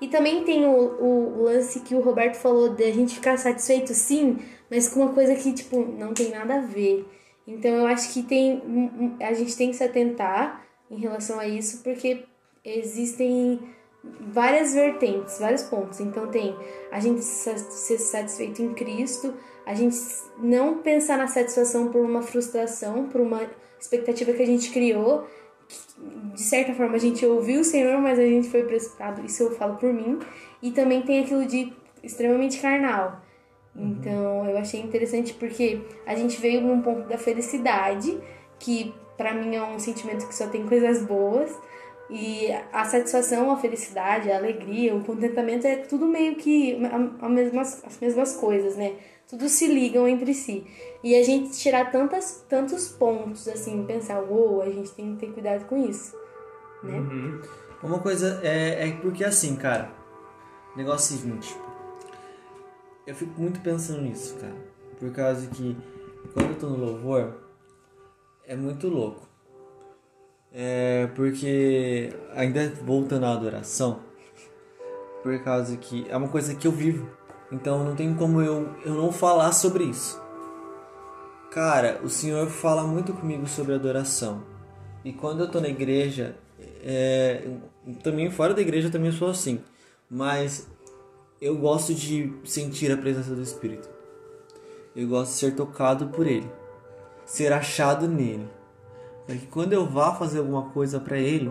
E 0.00 0.08
também 0.08 0.42
tem 0.44 0.64
o, 0.64 0.70
o 0.72 1.42
lance 1.42 1.80
que 1.80 1.94
o 1.94 2.00
Roberto 2.00 2.36
falou 2.36 2.70
de 2.70 2.84
a 2.84 2.92
gente 2.92 3.16
ficar 3.16 3.36
satisfeito 3.36 3.92
sim, 3.92 4.38
mas 4.70 4.88
com 4.88 5.00
uma 5.00 5.12
coisa 5.12 5.34
que, 5.34 5.52
tipo, 5.52 5.78
não 5.98 6.14
tem 6.14 6.30
nada 6.30 6.54
a 6.54 6.60
ver. 6.60 7.06
Então 7.50 7.70
eu 7.72 7.86
acho 7.86 8.12
que 8.12 8.22
tem. 8.22 8.62
A 9.20 9.32
gente 9.32 9.56
tem 9.56 9.70
que 9.70 9.76
se 9.76 9.82
atentar 9.84 10.64
em 10.90 11.00
relação 11.00 11.38
a 11.38 11.46
isso, 11.46 11.82
porque 11.82 12.24
existem 12.64 13.60
várias 14.32 14.72
vertentes, 14.72 15.38
vários 15.38 15.64
pontos. 15.64 16.00
Então 16.00 16.28
tem 16.28 16.56
a 16.92 17.00
gente 17.00 17.22
ser 17.22 17.98
satisfeito 17.98 18.62
em 18.62 18.72
Cristo, 18.72 19.34
a 19.66 19.74
gente 19.74 19.96
não 20.38 20.78
pensar 20.78 21.18
na 21.18 21.26
satisfação 21.26 21.90
por 21.90 22.04
uma 22.04 22.22
frustração, 22.22 23.08
por 23.08 23.20
uma 23.20 23.42
expectativa 23.78 24.32
que 24.32 24.42
a 24.42 24.46
gente 24.46 24.70
criou. 24.70 25.26
De 26.34 26.40
certa 26.40 26.72
forma 26.72 26.94
a 26.94 26.98
gente 26.98 27.24
ouviu 27.26 27.60
o 27.60 27.64
Senhor, 27.64 28.00
mas 28.00 28.18
a 28.18 28.24
gente 28.24 28.48
foi 28.48 28.64
precipitado, 28.64 29.24
isso 29.26 29.42
eu 29.42 29.50
falo 29.52 29.76
por 29.76 29.92
mim. 29.92 30.18
E 30.62 30.70
também 30.70 31.02
tem 31.02 31.22
aquilo 31.22 31.44
de 31.46 31.72
extremamente 32.02 32.60
carnal. 32.60 33.20
Então 33.74 34.48
eu 34.48 34.58
achei 34.58 34.80
interessante 34.80 35.32
porque 35.34 35.80
a 36.06 36.14
gente 36.14 36.40
veio 36.40 36.60
num 36.60 36.82
ponto 36.82 37.08
da 37.08 37.16
felicidade, 37.16 38.18
que 38.58 38.92
pra 39.16 39.32
mim 39.34 39.54
é 39.54 39.62
um 39.62 39.78
sentimento 39.78 40.26
que 40.26 40.34
só 40.34 40.48
tem 40.48 40.66
coisas 40.66 41.02
boas. 41.04 41.56
E 42.08 42.50
a 42.72 42.84
satisfação, 42.84 43.52
a 43.52 43.56
felicidade, 43.56 44.32
a 44.32 44.36
alegria, 44.36 44.96
o 44.96 45.04
contentamento 45.04 45.64
é 45.64 45.76
tudo 45.76 46.06
meio 46.06 46.34
que 46.34 46.84
a, 46.84 47.26
a 47.26 47.28
mesmas, 47.28 47.84
as 47.84 48.00
mesmas 48.00 48.34
coisas, 48.36 48.76
né? 48.76 48.94
Tudo 49.28 49.48
se 49.48 49.68
ligam 49.68 50.08
entre 50.08 50.34
si. 50.34 50.66
E 51.04 51.14
a 51.14 51.22
gente 51.22 51.56
tirar 51.56 51.92
tantas, 51.92 52.44
tantos 52.48 52.88
pontos, 52.88 53.46
assim, 53.46 53.86
pensar, 53.86 54.20
uou, 54.22 54.60
a 54.60 54.68
gente 54.68 54.90
tem 54.90 55.14
que 55.14 55.24
ter 55.24 55.32
cuidado 55.32 55.66
com 55.66 55.76
isso, 55.88 56.16
né? 56.82 56.98
Uhum. 56.98 57.40
Uma 57.82 58.00
coisa 58.00 58.40
é, 58.42 58.88
é 58.88 58.92
porque 59.00 59.24
assim, 59.24 59.54
cara. 59.54 59.90
Negócio 60.76 61.16
seguinte. 61.16 61.56
Eu 63.10 63.16
fico 63.16 63.40
muito 63.40 63.58
pensando 63.58 64.02
nisso, 64.02 64.36
cara. 64.36 64.54
Por 65.00 65.10
causa 65.10 65.44
que 65.48 65.76
quando 66.32 66.50
eu 66.50 66.58
tô 66.60 66.68
no 66.68 66.76
louvor, 66.76 67.42
é 68.46 68.54
muito 68.54 68.86
louco. 68.86 69.28
É 70.52 71.08
porque, 71.16 72.12
ainda 72.36 72.68
voltando 72.84 73.26
à 73.26 73.32
adoração, 73.32 73.98
por 75.24 75.36
causa 75.42 75.76
que 75.76 76.06
é 76.08 76.16
uma 76.16 76.28
coisa 76.28 76.54
que 76.54 76.68
eu 76.68 76.70
vivo. 76.70 77.10
Então 77.50 77.82
não 77.82 77.96
tem 77.96 78.14
como 78.14 78.40
eu, 78.40 78.72
eu 78.84 78.94
não 78.94 79.10
falar 79.10 79.50
sobre 79.50 79.82
isso. 79.82 80.22
Cara, 81.50 82.00
o 82.04 82.08
Senhor 82.08 82.46
fala 82.46 82.84
muito 82.84 83.12
comigo 83.12 83.44
sobre 83.48 83.74
adoração. 83.74 84.44
E 85.04 85.12
quando 85.12 85.40
eu 85.40 85.50
tô 85.50 85.60
na 85.60 85.68
igreja, 85.68 86.36
é, 86.84 87.42
também 88.04 88.30
fora 88.30 88.54
da 88.54 88.62
igreja 88.62 88.88
também 88.88 89.10
sou 89.10 89.30
assim. 89.30 89.60
Mas 90.08 90.69
eu 91.40 91.56
gosto 91.56 91.94
de 91.94 92.32
sentir 92.44 92.92
a 92.92 92.96
presença 92.96 93.34
do 93.34 93.42
Espírito. 93.42 93.88
Eu 94.94 95.08
gosto 95.08 95.32
de 95.32 95.38
ser 95.38 95.54
tocado 95.54 96.08
por 96.08 96.26
Ele. 96.26 96.50
Ser 97.24 97.52
achado 97.52 98.06
nele. 98.06 98.48
Para 99.26 99.36
que 99.36 99.46
quando 99.46 99.72
eu 99.72 99.86
vá 99.86 100.14
fazer 100.14 100.40
alguma 100.40 100.70
coisa 100.70 101.00
para 101.00 101.16
Ele, 101.16 101.50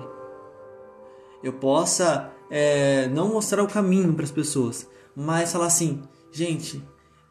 eu 1.41 1.54
possa 1.54 2.32
é, 2.52 3.08
não 3.08 3.30
mostrar 3.30 3.63
o 3.63 3.67
caminho 3.67 4.13
para 4.13 4.25
as 4.25 4.32
pessoas, 4.32 4.88
mas 5.15 5.52
falar 5.52 5.67
assim: 5.67 6.04
gente, 6.32 6.84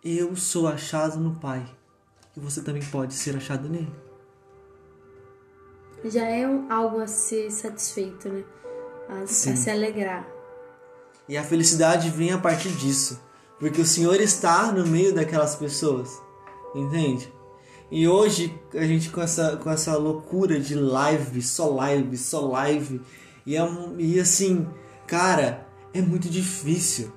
eu 0.03 0.35
sou 0.35 0.67
achado 0.67 1.19
no 1.19 1.37
Pai. 1.37 1.65
E 2.37 2.41
você 2.41 2.63
também 2.63 2.83
pode 2.83 3.15
ser 3.15 3.37
achado 3.37 3.69
nele. 3.69 3.93
Já 6.05 6.25
é 6.25 6.45
algo 6.71 7.01
a 7.01 7.07
ser 7.07 7.51
satisfeito, 7.51 8.29
né? 8.29 8.45
A, 9.09 9.23
a 9.23 9.27
se 9.27 9.71
alegrar. 9.71 10.38
E 11.29 11.37
a 11.37 11.45
felicidade 11.45 12.11
vem 12.11 12.33
a 12.33 12.39
partir 12.39 12.71
disso. 12.71 13.21
Porque 13.59 13.81
o 13.81 13.87
Senhor 13.87 14.21
está 14.21 14.73
no 14.73 14.87
meio 14.87 15.15
daquelas 15.15 15.55
pessoas. 15.55 16.21
Entende? 16.75 17.33
E 17.91 18.07
hoje 18.07 18.59
a 18.75 18.85
gente 18.85 19.11
com 19.11 19.21
essa, 19.21 19.57
com 19.57 19.71
essa 19.71 19.97
loucura 19.97 20.61
de 20.61 20.75
live, 20.75 21.43
só 21.43 21.69
live, 21.71 22.17
só 22.17 22.41
live. 22.41 23.01
E, 23.45 23.57
é, 23.57 23.69
e 23.99 24.21
assim, 24.21 24.69
cara, 25.07 25.67
é 25.93 26.01
muito 26.01 26.29
difícil. 26.29 27.13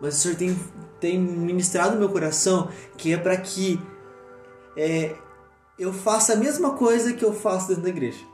Mas 0.00 0.16
o 0.16 0.18
Senhor 0.18 0.36
tem, 0.36 0.58
tem 1.00 1.18
ministrado 1.18 1.98
meu 1.98 2.08
coração 2.08 2.68
que 2.96 3.12
é 3.12 3.16
para 3.16 3.36
que 3.36 3.80
é, 4.76 5.16
eu 5.78 5.92
faça 5.92 6.34
a 6.34 6.36
mesma 6.36 6.74
coisa 6.74 7.12
que 7.12 7.24
eu 7.24 7.32
faço 7.32 7.68
dentro 7.68 7.82
da 7.82 7.88
igreja. 7.88 8.24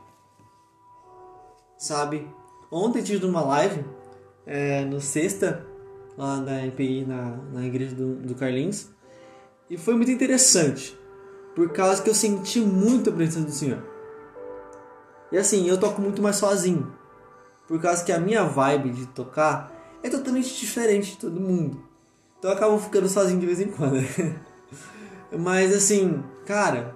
Sabe? 1.77 2.29
Ontem 2.71 3.01
tive 3.03 3.25
uma 3.25 3.41
live 3.41 3.83
é, 4.45 4.83
no 4.85 4.99
sexta, 4.99 5.65
lá 6.17 6.37
na 6.37 6.65
EPI, 6.65 7.05
na, 7.05 7.37
na 7.51 7.65
igreja 7.65 7.95
do, 7.95 8.15
do 8.15 8.35
Carlinhos. 8.35 8.89
E 9.69 9.77
foi 9.77 9.95
muito 9.95 10.11
interessante, 10.11 10.97
por 11.55 11.71
causa 11.71 12.01
que 12.01 12.09
eu 12.09 12.15
senti 12.15 12.59
muito 12.59 13.09
a 13.09 13.13
presença 13.13 13.45
do 13.45 13.51
Senhor. 13.51 13.83
E 15.31 15.37
assim, 15.37 15.67
eu 15.67 15.79
toco 15.79 16.01
muito 16.01 16.21
mais 16.21 16.35
sozinho, 16.35 16.93
por 17.67 17.81
causa 17.81 18.03
que 18.03 18.11
a 18.11 18.19
minha 18.19 18.43
vibe 18.43 18.91
de 18.91 19.07
tocar 19.07 19.71
é 20.03 20.09
totalmente 20.09 20.59
diferente 20.59 21.11
de 21.11 21.17
todo 21.17 21.39
mundo. 21.39 21.81
Então 22.37 22.51
eu 22.51 22.57
acabo 22.57 22.77
ficando 22.77 23.07
sozinho 23.07 23.39
de 23.39 23.45
vez 23.45 23.59
em 23.61 23.67
quando. 23.67 23.97
Mas 25.39 25.73
assim, 25.73 26.21
cara, 26.45 26.93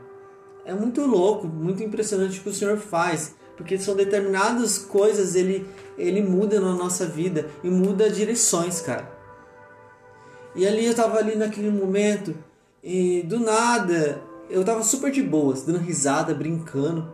é 0.65 0.73
muito 0.73 1.05
louco, 1.05 1.47
muito 1.47 1.81
impressionante 1.81 2.39
o 2.39 2.43
que 2.43 2.49
o 2.49 2.53
Senhor 2.53 2.77
faz, 2.77 3.33
porque 3.55 3.79
são 3.79 3.95
determinadas 3.95 4.77
coisas 4.77 5.33
ele 5.33 5.65
ele 5.97 6.21
muda 6.21 6.59
na 6.59 6.73
nossa 6.73 7.05
vida 7.05 7.49
e 7.63 7.69
muda 7.69 8.09
direções, 8.09 8.81
cara. 8.81 9.11
E 10.55 10.65
ali 10.65 10.85
eu 10.85 10.95
tava 10.95 11.17
ali 11.17 11.35
naquele 11.35 11.69
momento 11.69 12.35
e 12.83 13.23
do 13.23 13.39
nada 13.39 14.21
eu 14.49 14.63
tava 14.63 14.83
super 14.83 15.11
de 15.11 15.21
boas, 15.21 15.63
dando 15.63 15.79
risada, 15.79 16.33
brincando. 16.33 17.11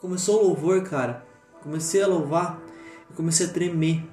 Começou 0.00 0.40
o 0.40 0.48
louvor, 0.48 0.82
cara. 0.82 1.24
Comecei 1.62 2.02
a 2.02 2.06
louvar 2.06 2.60
e 3.10 3.14
comecei 3.14 3.46
a 3.46 3.50
tremer. 3.50 4.04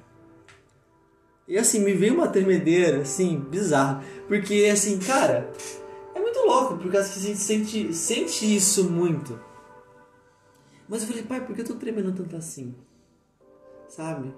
E 1.46 1.56
assim, 1.56 1.80
me 1.80 1.94
veio 1.94 2.14
uma 2.14 2.28
tremedeira, 2.28 3.02
assim, 3.02 3.38
bizarra. 3.38 4.04
Porque, 4.26 4.68
assim, 4.70 4.98
cara, 4.98 5.50
é 6.14 6.20
muito 6.20 6.38
louco, 6.40 6.76
porque 6.76 6.96
a 6.96 7.02
gente 7.02 7.38
sente, 7.38 7.94
sente 7.94 8.54
isso 8.54 8.90
muito. 8.90 9.38
Mas 10.88 11.02
eu 11.02 11.08
falei, 11.08 11.22
pai, 11.22 11.44
por 11.44 11.54
que 11.54 11.62
eu 11.62 11.66
tô 11.66 11.74
tremendo 11.74 12.12
tanto 12.12 12.36
assim? 12.36 12.74
Sabe? 13.88 14.34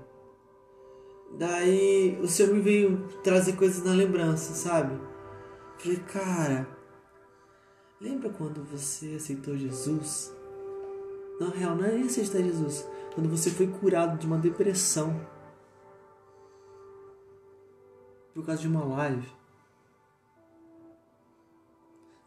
Daí 1.33 2.19
o 2.21 2.29
Senhor 2.29 2.55
me 2.55 2.61
veio 2.61 3.07
trazer 3.23 3.57
coisas 3.57 3.85
na 3.85 3.93
lembrança, 3.93 4.55
sabe? 4.55 5.01
Falei, 5.79 5.99
cara, 6.01 6.69
lembra 8.01 8.31
quando 8.31 8.65
você 8.65 9.15
aceitou 9.17 9.57
Jesus? 9.57 10.35
Na 11.41 11.49
real, 11.49 11.75
não 11.75 11.85
é 11.85 11.93
nem 11.93 12.05
aceitar 12.05 12.43
Jesus. 12.43 12.87
Quando 13.15 13.29
você 13.29 13.51
foi 13.51 13.67
curado 13.67 14.19
de 14.19 14.27
uma 14.27 14.39
depressão 14.39 15.27
por 18.35 18.45
causa 18.45 18.61
de 18.61 18.69
uma 18.69 18.85
live. 18.85 19.29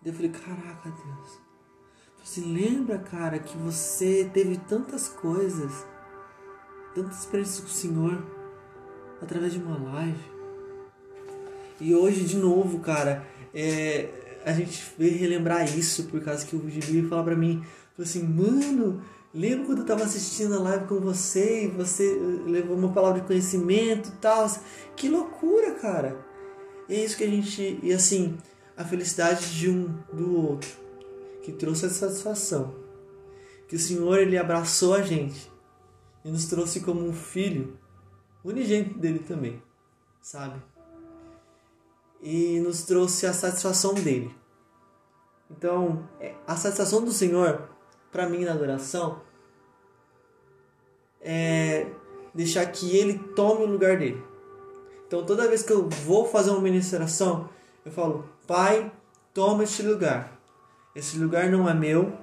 Daí 0.02 0.12
eu 0.12 0.14
falei, 0.14 0.32
caraca, 0.32 0.90
Deus. 0.90 1.42
Você 2.24 2.42
lembra, 2.42 3.00
cara, 3.00 3.40
que 3.40 3.58
você 3.58 4.30
teve 4.34 4.58
tantas 4.58 5.10
coisas, 5.10 5.86
tantas 6.94 7.20
experiências 7.20 7.60
com 7.60 7.68
o 7.68 7.70
Senhor 7.70 8.24
através 9.22 9.54
de 9.54 9.60
uma 9.60 9.78
live. 9.94 10.34
E 11.80 11.94
hoje, 11.96 12.24
de 12.24 12.38
novo, 12.38 12.80
cara, 12.80 13.26
é, 13.54 14.10
a 14.46 14.52
gente 14.54 14.84
veio 14.98 15.18
relembrar 15.18 15.64
isso 15.78 16.06
por 16.06 16.22
causa 16.22 16.46
que 16.46 16.56
o 16.56 16.70
Gibi 16.70 17.08
falar 17.08 17.24
pra 17.24 17.36
mim, 17.36 17.64
falou 17.96 18.08
assim, 18.10 18.24
mano, 18.24 19.02
lembra 19.34 19.66
quando 19.66 19.80
eu 19.80 19.86
tava 19.86 20.04
assistindo 20.04 20.56
a 20.56 20.60
live 20.60 20.86
com 20.86 21.00
você 21.00 21.66
e 21.66 21.68
você 21.68 22.18
levou 22.46 22.78
uma 22.78 22.92
palavra 22.92 23.22
de 23.22 23.28
conhecimento 23.28 24.10
e 24.10 24.18
tal? 24.18 24.50
Que 24.96 25.10
loucura, 25.10 25.72
cara! 25.76 26.18
E 26.88 26.96
é 26.96 27.04
isso 27.04 27.18
que 27.18 27.24
a 27.24 27.30
gente. 27.30 27.80
E 27.82 27.94
assim, 27.94 28.38
a 28.78 28.84
felicidade 28.84 29.58
de 29.58 29.70
um 29.70 29.94
do 30.12 30.38
outro, 30.38 30.70
que 31.42 31.52
trouxe 31.52 31.86
a 31.86 31.90
satisfação. 31.90 32.76
Que 33.68 33.76
o 33.76 33.80
Senhor 33.80 34.20
ele 34.20 34.38
abraçou 34.38 34.94
a 34.94 35.02
gente 35.02 35.53
e 36.24 36.30
nos 36.30 36.46
trouxe 36.46 36.80
como 36.80 37.06
um 37.06 37.14
filho, 37.14 37.78
unigênito 38.44 38.98
dele 38.98 39.20
também, 39.20 39.62
sabe? 40.22 40.62
E 42.22 42.60
nos 42.60 42.84
trouxe 42.84 43.26
a 43.26 43.34
satisfação 43.34 43.94
dele. 43.94 44.34
Então, 45.52 46.08
é, 46.20 46.34
a 46.48 46.56
satisfação 46.56 47.04
do 47.04 47.12
Senhor, 47.12 47.70
para 48.12 48.28
mim 48.28 48.46
na 48.46 48.54
adoração, 48.54 49.22
é 51.22 51.88
deixar 52.34 52.66
que 52.68 52.96
Ele 52.96 53.18
tome 53.36 53.64
o 53.64 53.68
lugar 53.68 53.98
dele. 53.98 54.24
Então 55.08 55.24
toda 55.24 55.48
vez 55.48 55.62
que 55.62 55.72
eu 55.72 55.88
vou 55.88 56.26
fazer 56.26 56.50
uma 56.50 56.60
ministração, 56.60 57.48
eu 57.86 57.92
falo: 57.92 58.28
Pai, 58.48 58.92
toma 59.34 59.64
este 59.64 59.84
lugar. 59.84 60.40
Esse 60.96 61.18
lugar 61.20 61.50
não 61.52 61.70
é 61.70 61.74
meu, 61.74 62.14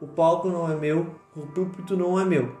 o 0.00 0.06
palco 0.06 0.48
não 0.48 0.70
é 0.70 0.74
meu, 0.74 1.14
o 1.36 1.46
púlpito 1.48 1.96
não 1.96 2.18
é 2.18 2.24
meu. 2.24 2.56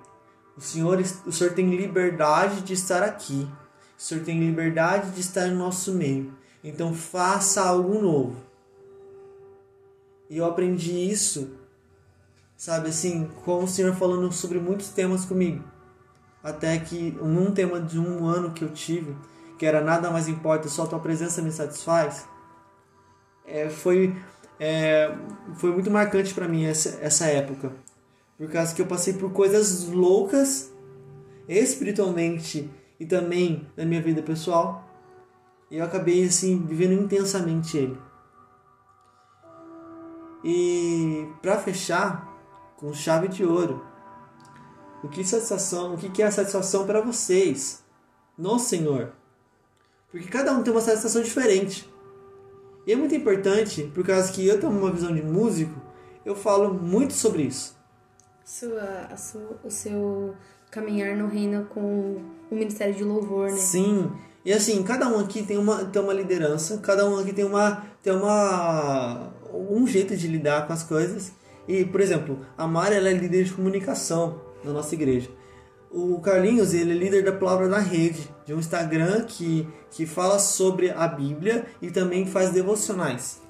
O 0.56 0.60
Senhor, 0.60 0.98
o 1.26 1.32
Senhor 1.32 1.52
tem 1.54 1.74
liberdade 1.74 2.62
de 2.62 2.74
estar 2.74 3.02
aqui. 3.02 3.48
O 3.98 4.02
Senhor 4.02 4.24
tem 4.24 4.38
liberdade 4.38 5.10
de 5.10 5.20
estar 5.20 5.46
no 5.48 5.56
nosso 5.56 5.92
meio. 5.92 6.32
Então 6.62 6.94
faça 6.94 7.62
algo 7.62 8.00
novo. 8.00 8.36
E 10.28 10.38
eu 10.38 10.44
aprendi 10.44 10.92
isso, 11.10 11.56
sabe 12.56 12.90
assim, 12.90 13.28
com 13.44 13.64
o 13.64 13.68
Senhor 13.68 13.94
falando 13.96 14.30
sobre 14.32 14.60
muitos 14.60 14.90
temas 14.90 15.24
comigo. 15.24 15.64
Até 16.42 16.78
que 16.78 17.10
num 17.20 17.50
tema 17.50 17.80
de 17.80 17.98
um 17.98 18.26
ano 18.26 18.52
que 18.52 18.62
eu 18.62 18.70
tive, 18.70 19.16
que 19.58 19.66
era 19.66 19.80
nada 19.80 20.10
mais 20.10 20.28
importa, 20.28 20.68
só 20.68 20.86
tua 20.86 21.00
presença 21.00 21.42
me 21.42 21.50
satisfaz, 21.50 22.26
é, 23.44 23.68
foi, 23.68 24.16
é, 24.58 25.12
foi 25.56 25.72
muito 25.72 25.90
marcante 25.90 26.32
para 26.32 26.46
mim 26.46 26.64
essa, 26.64 26.98
essa 27.02 27.26
época. 27.26 27.72
Por 28.40 28.50
causa 28.50 28.74
que 28.74 28.80
eu 28.80 28.86
passei 28.86 29.12
por 29.12 29.30
coisas 29.32 29.86
loucas, 29.88 30.72
espiritualmente 31.46 32.70
e 32.98 33.04
também 33.04 33.68
na 33.76 33.84
minha 33.84 34.00
vida 34.00 34.22
pessoal. 34.22 34.88
E 35.70 35.76
eu 35.76 35.84
acabei 35.84 36.24
assim 36.24 36.64
vivendo 36.64 36.94
intensamente 36.94 37.76
ele. 37.76 38.00
E 40.42 41.28
para 41.42 41.58
fechar 41.58 42.34
com 42.78 42.94
chave 42.94 43.28
de 43.28 43.44
ouro, 43.44 43.84
o 45.04 45.08
que 45.10 45.22
satisfação, 45.22 45.92
o 45.92 45.98
que 45.98 46.22
é 46.22 46.26
a 46.26 46.30
satisfação 46.30 46.86
para 46.86 47.02
vocês 47.02 47.84
no 48.38 48.58
Senhor? 48.58 49.12
Porque 50.10 50.28
cada 50.28 50.54
um 50.54 50.62
tem 50.62 50.72
uma 50.72 50.80
satisfação 50.80 51.20
diferente. 51.20 51.86
E 52.86 52.92
é 52.94 52.96
muito 52.96 53.14
importante, 53.14 53.82
por 53.94 54.02
causa 54.02 54.32
que 54.32 54.46
eu 54.46 54.58
tenho 54.58 54.72
uma 54.72 54.90
visão 54.90 55.14
de 55.14 55.22
músico, 55.22 55.78
eu 56.24 56.34
falo 56.34 56.72
muito 56.72 57.12
sobre 57.12 57.42
isso. 57.42 57.78
Sua, 58.50 59.16
sua, 59.16 59.60
o 59.62 59.70
seu 59.70 60.34
caminhar 60.72 61.16
no 61.16 61.28
reino 61.28 61.66
com 61.66 62.20
o 62.50 62.54
ministério 62.54 62.92
de 62.92 63.04
louvor, 63.04 63.48
né? 63.48 63.56
Sim. 63.56 64.10
E 64.44 64.52
assim, 64.52 64.82
cada 64.82 65.06
um 65.06 65.20
aqui 65.20 65.44
tem 65.44 65.56
uma, 65.56 65.84
tem 65.84 66.02
uma 66.02 66.12
liderança, 66.12 66.78
cada 66.78 67.08
um 67.08 67.16
aqui 67.16 67.32
tem 67.32 67.44
uma 67.44 67.86
tem 68.02 68.12
uma 68.12 69.32
um 69.54 69.86
jeito 69.86 70.16
de 70.16 70.26
lidar 70.26 70.66
com 70.66 70.72
as 70.72 70.82
coisas. 70.82 71.30
E, 71.68 71.84
por 71.84 72.00
exemplo, 72.00 72.44
a 72.58 72.66
Mari 72.66 72.96
ela 72.96 73.08
é 73.08 73.12
líder 73.12 73.44
de 73.44 73.52
comunicação 73.52 74.40
na 74.64 74.72
nossa 74.72 74.96
igreja. 74.96 75.30
O 75.88 76.20
Carlinhos, 76.20 76.74
ele 76.74 76.90
é 76.90 76.94
líder 76.96 77.22
da 77.22 77.32
Palavra 77.32 77.68
na 77.68 77.78
Rede, 77.78 78.28
de 78.44 78.52
um 78.52 78.58
Instagram 78.58 79.26
que, 79.28 79.64
que 79.92 80.06
fala 80.06 80.40
sobre 80.40 80.90
a 80.90 81.06
Bíblia 81.06 81.66
e 81.80 81.88
também 81.88 82.26
faz 82.26 82.50
devocionais. 82.50 83.40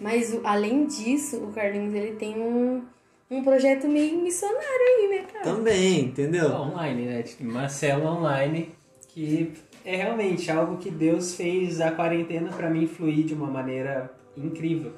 Mas, 0.00 0.36
além 0.42 0.84
disso, 0.84 1.36
o 1.36 1.52
Carlinhos, 1.52 1.94
ele 1.94 2.16
tem 2.16 2.40
um, 2.40 2.82
um 3.30 3.42
projeto 3.42 3.86
meio 3.88 4.18
missionário 4.18 4.66
aí, 4.66 5.08
né, 5.08 5.26
cara? 5.32 5.44
Também, 5.44 6.06
entendeu? 6.06 6.50
Online, 6.50 7.06
né? 7.06 7.22
Tipo, 7.22 7.44
uma 7.44 7.68
célula 7.68 8.12
online 8.12 8.72
que 9.08 9.52
é 9.84 9.96
realmente 9.96 10.50
algo 10.50 10.76
que 10.76 10.90
Deus 10.90 11.34
fez 11.34 11.80
a 11.80 11.90
quarentena 11.90 12.50
para 12.50 12.70
mim 12.70 12.86
fluir 12.86 13.24
de 13.24 13.34
uma 13.34 13.48
maneira 13.48 14.10
incrível. 14.36 14.92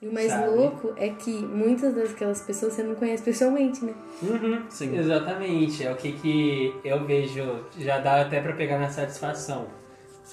E 0.00 0.08
o 0.08 0.14
mais 0.14 0.32
sabe? 0.32 0.56
louco 0.56 0.94
é 0.96 1.10
que 1.10 1.30
muitas 1.30 1.94
daquelas 1.94 2.40
pessoas 2.40 2.72
você 2.72 2.82
não 2.82 2.94
conhece 2.94 3.22
pessoalmente, 3.22 3.84
né? 3.84 3.94
Uhum, 4.22 4.62
Sim. 4.70 4.96
Exatamente. 4.96 5.84
É 5.84 5.92
o 5.92 5.96
que, 5.96 6.12
que 6.12 6.74
eu 6.82 7.04
vejo, 7.04 7.66
já 7.78 7.98
dá 7.98 8.22
até 8.22 8.40
para 8.40 8.54
pegar 8.54 8.78
na 8.78 8.88
satisfação. 8.88 9.66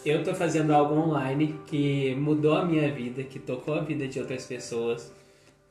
Eu 0.06 0.24
tô 0.24 0.34
fazendo 0.34 0.74
algo 0.74 0.96
online 0.96 1.60
que 1.66 2.16
mudou 2.16 2.56
a 2.56 2.64
minha 2.64 2.90
vida, 2.92 3.24
que 3.24 3.40
tocou 3.40 3.74
a 3.74 3.82
vida 3.82 4.08
de 4.08 4.20
outras 4.20 4.46
pessoas. 4.46 5.12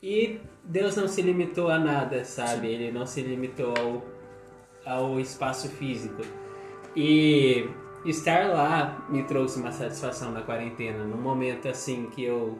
E 0.08 0.38
Deus 0.62 0.94
não 0.94 1.08
se 1.08 1.20
limitou 1.20 1.68
a 1.68 1.80
nada, 1.80 2.24
sabe? 2.24 2.68
Ele 2.68 2.92
não 2.92 3.04
se 3.04 3.22
limitou 3.22 3.74
ao, 3.76 4.04
ao 4.98 5.18
espaço 5.18 5.68
físico. 5.68 6.22
E 6.94 7.68
estar 8.04 8.46
lá 8.46 9.04
me 9.08 9.24
trouxe 9.24 9.58
uma 9.58 9.72
satisfação 9.72 10.30
na 10.30 10.42
quarentena, 10.42 11.02
num 11.02 11.20
momento 11.20 11.66
assim 11.66 12.08
que 12.10 12.22
eu 12.22 12.56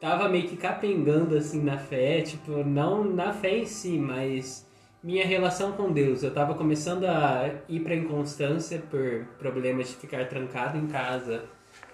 tava 0.00 0.28
meio 0.28 0.48
que 0.48 0.56
capengando 0.56 1.36
assim 1.36 1.62
na 1.62 1.78
fé, 1.78 2.20
tipo, 2.20 2.64
não 2.64 3.04
na 3.04 3.32
fé 3.32 3.58
em 3.58 3.64
si, 3.64 3.96
mas 3.96 4.68
minha 5.00 5.24
relação 5.24 5.70
com 5.70 5.92
Deus. 5.92 6.24
Eu 6.24 6.34
tava 6.34 6.54
começando 6.54 7.04
a 7.04 7.48
ir 7.68 7.78
pra 7.78 7.94
inconstância 7.94 8.82
por 8.90 9.24
problemas 9.38 9.86
de 9.86 9.94
ficar 9.94 10.28
trancado 10.28 10.76
em 10.76 10.88
casa, 10.88 11.44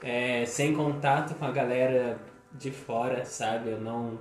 é, 0.02 0.46
sem 0.46 0.72
contato 0.72 1.34
com 1.34 1.44
a 1.44 1.52
galera 1.52 2.18
de 2.54 2.70
fora, 2.70 3.26
sabe? 3.26 3.72
Eu 3.72 3.80
não. 3.82 4.18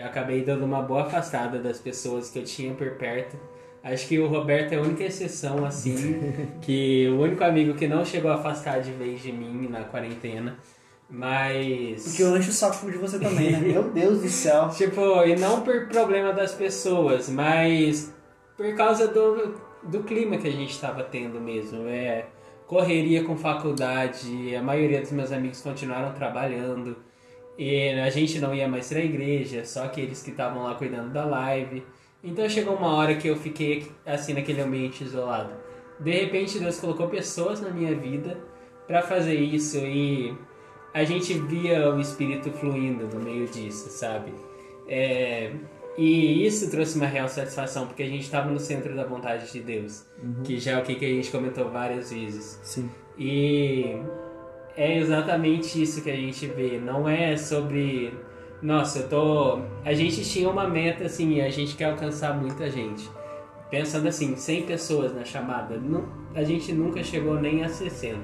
Eu 0.00 0.06
acabei 0.06 0.42
dando 0.42 0.64
uma 0.64 0.80
boa 0.80 1.02
afastada 1.02 1.58
das 1.58 1.78
pessoas 1.78 2.30
que 2.30 2.38
eu 2.38 2.42
tinha 2.42 2.72
por 2.72 2.92
perto. 2.92 3.36
Acho 3.82 4.08
que 4.08 4.18
o 4.18 4.26
Roberto 4.28 4.72
é 4.72 4.78
a 4.78 4.80
única 4.80 5.04
exceção, 5.04 5.62
assim, 5.62 6.34
que 6.62 7.06
o 7.10 7.20
único 7.20 7.44
amigo 7.44 7.74
que 7.74 7.86
não 7.86 8.02
chegou 8.02 8.30
a 8.30 8.36
afastar 8.36 8.80
de 8.80 8.92
vez 8.92 9.22
de 9.22 9.30
mim 9.30 9.68
na 9.68 9.84
quarentena. 9.84 10.56
Mas. 11.08 12.04
Porque 12.04 12.22
eu 12.22 12.34
encho 12.34 12.48
o 12.48 12.52
saco 12.52 12.90
de 12.90 12.96
você 12.96 13.18
também, 13.18 13.52
né? 13.52 13.58
Meu 13.72 13.90
Deus 13.90 14.22
do 14.22 14.28
céu. 14.30 14.70
Tipo, 14.70 15.22
e 15.22 15.36
não 15.36 15.60
por 15.60 15.86
problema 15.88 16.32
das 16.32 16.54
pessoas, 16.54 17.28
mas 17.28 18.10
por 18.56 18.74
causa 18.74 19.06
do, 19.06 19.60
do 19.82 20.02
clima 20.02 20.38
que 20.38 20.48
a 20.48 20.52
gente 20.52 20.70
estava 20.70 21.02
tendo 21.04 21.38
mesmo. 21.38 21.86
É 21.86 22.24
correria 22.66 23.22
com 23.24 23.36
faculdade, 23.36 24.56
a 24.56 24.62
maioria 24.62 25.02
dos 25.02 25.12
meus 25.12 25.30
amigos 25.30 25.60
continuaram 25.60 26.14
trabalhando. 26.14 26.96
E 27.60 27.90
a 27.90 28.08
gente 28.08 28.38
não 28.38 28.54
ia 28.54 28.66
mais 28.66 28.88
pra 28.88 29.00
igreja, 29.00 29.66
só 29.66 29.84
aqueles 29.84 30.22
que 30.22 30.30
estavam 30.30 30.62
lá 30.62 30.76
cuidando 30.76 31.12
da 31.12 31.26
live. 31.26 31.84
Então 32.24 32.48
chegou 32.48 32.74
uma 32.74 32.94
hora 32.94 33.16
que 33.16 33.28
eu 33.28 33.36
fiquei 33.36 33.86
assim 34.06 34.32
naquele 34.32 34.62
ambiente 34.62 35.04
isolado. 35.04 35.52
De 36.00 36.10
repente 36.10 36.58
Deus 36.58 36.80
colocou 36.80 37.08
pessoas 37.08 37.60
na 37.60 37.68
minha 37.68 37.94
vida 37.94 38.38
para 38.86 39.02
fazer 39.02 39.34
isso 39.34 39.76
e 39.76 40.34
a 40.94 41.04
gente 41.04 41.34
via 41.34 41.94
o 41.94 42.00
espírito 42.00 42.50
fluindo 42.50 43.06
no 43.06 43.22
meio 43.22 43.46
disso, 43.46 43.90
sabe? 43.90 44.32
É, 44.88 45.52
e 45.98 46.46
isso 46.46 46.70
trouxe 46.70 46.96
uma 46.96 47.06
real 47.06 47.28
satisfação 47.28 47.86
porque 47.86 48.02
a 48.02 48.08
gente 48.08 48.22
estava 48.22 48.50
no 48.50 48.58
centro 48.58 48.96
da 48.96 49.04
vontade 49.04 49.52
de 49.52 49.60
Deus, 49.60 50.06
uhum. 50.22 50.42
que 50.42 50.58
já 50.58 50.72
é 50.72 50.78
o 50.78 50.82
que 50.82 50.92
a 51.04 51.08
gente 51.08 51.30
comentou 51.30 51.68
várias 51.68 52.10
vezes. 52.10 52.58
Sim. 52.62 52.90
E 53.18 54.00
é 54.80 54.96
exatamente 54.96 55.80
isso 55.80 56.02
que 56.02 56.10
a 56.10 56.16
gente 56.16 56.46
vê. 56.46 56.78
Não 56.78 57.06
é 57.06 57.36
sobre. 57.36 58.14
Nossa, 58.62 59.00
eu 59.00 59.08
tô. 59.10 59.60
A 59.84 59.92
gente 59.92 60.24
tinha 60.24 60.48
uma 60.48 60.66
meta 60.66 61.04
assim 61.04 61.34
e 61.34 61.42
a 61.42 61.50
gente 61.50 61.76
quer 61.76 61.84
alcançar 61.84 62.34
muita 62.34 62.70
gente. 62.70 63.06
Pensando 63.70 64.08
assim, 64.08 64.34
100 64.34 64.62
pessoas 64.62 65.14
na 65.14 65.22
chamada, 65.22 65.76
não, 65.76 66.08
a 66.34 66.42
gente 66.42 66.72
nunca 66.72 67.04
chegou 67.04 67.38
nem 67.38 67.62
a 67.62 67.68
60. 67.68 68.18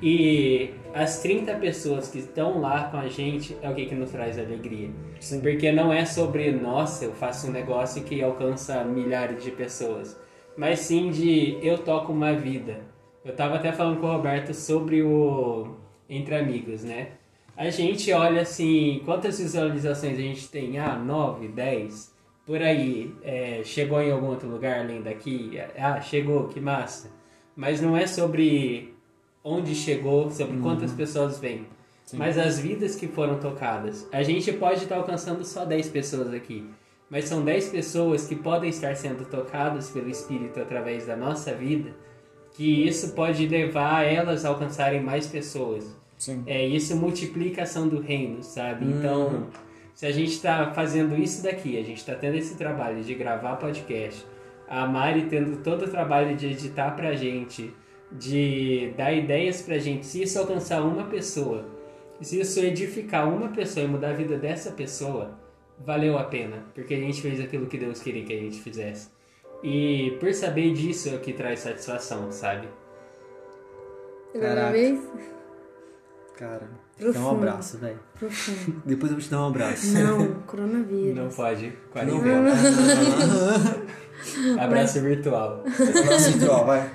E 0.00 0.70
as 0.94 1.20
30 1.20 1.56
pessoas 1.56 2.08
que 2.08 2.18
estão 2.18 2.60
lá 2.60 2.84
com 2.84 2.98
a 2.98 3.08
gente 3.08 3.56
é 3.60 3.68
o 3.68 3.74
que, 3.74 3.86
que 3.86 3.94
nos 3.96 4.12
traz 4.12 4.38
alegria. 4.38 4.88
Sim. 5.18 5.40
Porque 5.40 5.72
não 5.72 5.92
é 5.92 6.04
sobre, 6.04 6.52
nossa, 6.52 7.04
eu 7.06 7.12
faço 7.12 7.48
um 7.48 7.50
negócio 7.50 8.04
que 8.04 8.22
alcança 8.22 8.84
milhares 8.84 9.42
de 9.42 9.50
pessoas. 9.50 10.18
Mas 10.56 10.78
sim 10.78 11.10
de 11.10 11.58
eu 11.60 11.78
toco 11.78 12.12
uma 12.12 12.32
vida 12.34 12.91
eu 13.24 13.34
tava 13.34 13.56
até 13.56 13.72
falando 13.72 14.00
com 14.00 14.06
o 14.06 14.12
Roberto 14.12 14.52
sobre 14.52 15.02
o 15.02 15.76
Entre 16.08 16.34
Amigos, 16.34 16.82
né? 16.82 17.12
A 17.56 17.70
gente 17.70 18.12
olha 18.12 18.42
assim, 18.42 19.00
quantas 19.04 19.38
visualizações 19.38 20.18
a 20.18 20.22
gente 20.22 20.48
tem? 20.48 20.78
Ah, 20.78 20.96
9, 20.96 21.48
10, 21.48 22.12
por 22.46 22.60
aí. 22.60 23.14
É, 23.22 23.60
chegou 23.64 24.00
em 24.00 24.10
algum 24.10 24.28
outro 24.28 24.48
lugar 24.48 24.80
além 24.80 25.02
daqui? 25.02 25.52
Ah, 25.78 26.00
chegou, 26.00 26.48
que 26.48 26.60
massa. 26.60 27.10
Mas 27.54 27.80
não 27.80 27.96
é 27.96 28.06
sobre 28.06 28.94
onde 29.44 29.74
chegou, 29.74 30.30
sobre 30.30 30.56
uhum. 30.56 30.62
quantas 30.62 30.92
pessoas 30.92 31.38
vêm. 31.38 31.66
Sim. 32.04 32.16
Mas 32.16 32.38
as 32.38 32.58
vidas 32.58 32.96
que 32.96 33.06
foram 33.06 33.38
tocadas. 33.38 34.08
A 34.10 34.22
gente 34.22 34.50
pode 34.52 34.82
estar 34.82 34.96
alcançando 34.96 35.44
só 35.44 35.64
10 35.64 35.88
pessoas 35.90 36.32
aqui. 36.32 36.68
Mas 37.08 37.26
são 37.26 37.44
10 37.44 37.68
pessoas 37.68 38.26
que 38.26 38.34
podem 38.34 38.70
estar 38.70 38.96
sendo 38.96 39.24
tocadas 39.26 39.90
pelo 39.90 40.08
Espírito 40.08 40.58
através 40.58 41.06
da 41.06 41.14
nossa 41.14 41.54
vida 41.54 41.94
que 42.52 42.86
isso 42.86 43.14
pode 43.14 43.46
levar 43.46 44.04
elas 44.04 44.44
a 44.44 44.48
alcançarem 44.48 45.02
mais 45.02 45.26
pessoas. 45.26 45.96
Sim. 46.18 46.42
É, 46.46 46.64
isso 46.66 46.94
multiplica 46.96 47.62
a 47.62 47.64
ação 47.64 47.88
do 47.88 48.00
reino, 48.00 48.42
sabe? 48.42 48.84
Hum. 48.84 48.98
Então, 48.98 49.48
se 49.94 50.06
a 50.06 50.12
gente 50.12 50.32
está 50.32 50.72
fazendo 50.72 51.16
isso 51.16 51.42
daqui, 51.42 51.78
a 51.78 51.82
gente 51.82 51.98
está 51.98 52.14
tendo 52.14 52.36
esse 52.36 52.56
trabalho 52.56 53.02
de 53.02 53.14
gravar 53.14 53.56
podcast, 53.56 54.24
a 54.68 54.86
Mari 54.86 55.26
tendo 55.26 55.62
todo 55.62 55.84
o 55.84 55.88
trabalho 55.88 56.36
de 56.36 56.46
editar 56.46 56.92
pra 56.92 57.14
gente, 57.14 57.74
de 58.10 58.92
dar 58.96 59.12
ideias 59.12 59.62
pra 59.62 59.78
gente, 59.78 60.06
se 60.06 60.22
isso 60.22 60.38
alcançar 60.38 60.82
uma 60.82 61.04
pessoa, 61.04 61.66
se 62.20 62.40
isso 62.40 62.60
edificar 62.60 63.28
uma 63.28 63.48
pessoa 63.48 63.84
e 63.84 63.88
mudar 63.88 64.10
a 64.10 64.14
vida 64.14 64.38
dessa 64.38 64.70
pessoa, 64.70 65.38
valeu 65.84 66.16
a 66.18 66.24
pena, 66.24 66.64
porque 66.74 66.94
a 66.94 67.00
gente 67.00 67.20
fez 67.20 67.40
aquilo 67.40 67.66
que 67.66 67.78
Deus 67.78 68.00
queria 68.00 68.24
que 68.24 68.32
a 68.32 68.38
gente 68.38 68.60
fizesse. 68.60 69.10
E 69.62 70.16
por 70.18 70.32
saber 70.34 70.72
disso 70.72 71.08
é 71.08 71.14
o 71.14 71.20
que 71.20 71.32
traz 71.32 71.60
satisfação, 71.60 72.32
sabe? 72.32 72.68
Caraca. 74.38 74.78
Cara, 76.36 76.68
dá 76.98 77.20
um 77.20 77.30
abraço, 77.30 77.78
velho. 77.78 78.00
Depois 78.84 79.12
eu 79.12 79.18
vou 79.18 79.24
te 79.24 79.30
dar 79.30 79.42
um 79.42 79.48
abraço. 79.48 79.92
Não, 79.92 80.34
coronavírus. 80.46 81.14
Não 81.14 81.28
pode. 81.28 81.72
Quarentena. 81.92 82.50
abraço 84.60 85.00
virtual. 85.00 85.62
Abraço 85.64 86.32
virtual, 86.32 86.66
vai. 86.66 86.90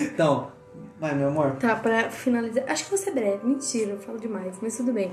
Então, 0.00 0.50
vai, 0.98 1.14
meu 1.14 1.28
amor. 1.28 1.52
Tá, 1.56 1.76
pra 1.76 2.10
finalizar. 2.10 2.64
Acho 2.66 2.84
que 2.84 2.90
vou 2.90 2.98
ser 2.98 3.12
breve. 3.12 3.46
Mentira, 3.46 3.92
eu 3.92 3.98
falo 3.98 4.18
demais, 4.18 4.56
mas 4.60 4.76
tudo 4.76 4.92
bem. 4.92 5.12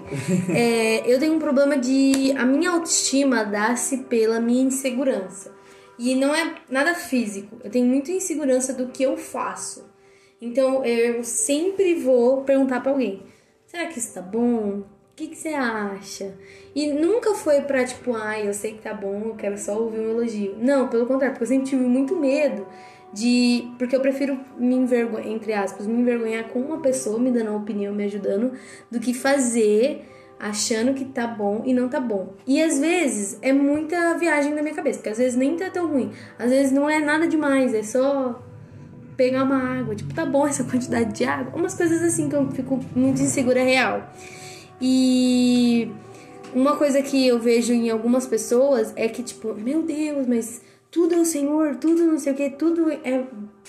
é, 0.49 1.05
eu 1.05 1.19
tenho 1.19 1.33
um 1.33 1.39
problema 1.39 1.77
de. 1.77 2.31
A 2.37 2.45
minha 2.45 2.71
autoestima 2.71 3.43
dá-se 3.43 3.97
pela 4.05 4.39
minha 4.39 4.63
insegurança. 4.63 5.58
E 5.99 6.15
não 6.15 6.33
é 6.33 6.55
nada 6.69 6.95
físico. 6.95 7.57
Eu 7.61 7.69
tenho 7.69 7.85
muita 7.85 8.09
insegurança 8.09 8.73
do 8.73 8.87
que 8.87 9.03
eu 9.03 9.17
faço. 9.17 9.85
Então 10.41 10.85
eu 10.85 11.21
sempre 11.25 11.95
vou 11.95 12.43
perguntar 12.43 12.79
para 12.79 12.93
alguém: 12.93 13.21
será 13.67 13.85
que 13.87 13.99
isso 13.99 14.13
tá 14.13 14.21
bom? 14.21 14.79
O 14.79 14.85
que, 15.15 15.27
que 15.27 15.35
você 15.35 15.49
acha? 15.49 16.33
E 16.73 16.93
nunca 16.93 17.35
foi 17.35 17.59
pra 17.61 17.83
tipo, 17.83 18.13
ai, 18.13 18.47
eu 18.47 18.53
sei 18.53 18.71
que 18.71 18.81
tá 18.81 18.93
bom, 18.93 19.21
eu 19.25 19.35
quero 19.35 19.57
só 19.57 19.77
ouvir 19.77 19.99
um 19.99 20.11
elogio. 20.11 20.55
Não, 20.57 20.87
pelo 20.87 21.05
contrário, 21.05 21.33
porque 21.33 21.43
eu 21.43 21.57
sempre 21.57 21.69
tive 21.69 21.83
muito 21.83 22.15
medo 22.15 22.65
de. 23.11 23.69
Porque 23.77 23.93
eu 23.93 23.99
prefiro 23.99 24.39
me 24.57 24.75
envergonhar, 24.75 25.27
entre 25.27 25.51
aspas, 25.51 25.85
me 25.85 25.99
envergonhar 25.99 26.47
com 26.47 26.59
uma 26.61 26.79
pessoa 26.79 27.19
me 27.19 27.29
dando 27.29 27.49
uma 27.49 27.59
opinião, 27.59 27.93
me 27.93 28.05
ajudando, 28.05 28.53
do 28.89 29.01
que 29.01 29.13
fazer 29.13 30.05
achando 30.39 30.93
que 30.93 31.03
tá 31.03 31.27
bom 31.27 31.63
e 31.65 31.73
não 31.73 31.89
tá 31.89 31.99
bom. 31.99 32.33
E 32.47 32.61
às 32.61 32.79
vezes 32.79 33.37
é 33.41 33.51
muita 33.51 34.17
viagem 34.17 34.53
na 34.53 34.61
minha 34.61 34.73
cabeça, 34.73 34.99
porque 34.99 35.09
às 35.09 35.17
vezes 35.17 35.35
nem 35.35 35.57
tá 35.57 35.69
tão 35.69 35.87
ruim. 35.87 36.11
Às 36.37 36.49
vezes 36.49 36.71
não 36.71 36.89
é 36.89 36.99
nada 36.99 37.27
demais, 37.27 37.73
é 37.73 37.83
só 37.83 38.41
pegar 39.17 39.43
uma 39.43 39.79
água, 39.79 39.93
tipo, 39.93 40.13
tá 40.13 40.25
bom 40.25 40.47
essa 40.47 40.63
quantidade 40.63 41.13
de 41.13 41.25
água. 41.25 41.53
Umas 41.53 41.75
coisas 41.75 42.01
assim 42.01 42.29
que 42.29 42.35
eu 42.35 42.49
fico 42.51 42.79
muito 42.95 43.21
insegura 43.21 43.61
real. 43.61 44.09
E 44.81 45.91
uma 46.53 46.77
coisa 46.77 47.01
que 47.01 47.27
eu 47.27 47.37
vejo 47.37 47.73
em 47.73 47.89
algumas 47.89 48.25
pessoas 48.25 48.93
é 48.95 49.09
que, 49.09 49.21
tipo, 49.21 49.53
meu 49.53 49.81
Deus, 49.81 50.25
mas 50.25 50.61
tudo 50.89 51.15
é 51.15 51.17
o 51.17 51.25
Senhor, 51.25 51.75
tudo 51.75 52.05
não 52.05 52.17
sei 52.17 52.31
o 52.31 52.35
que, 52.35 52.49
tudo 52.49 52.89
é 52.89 53.25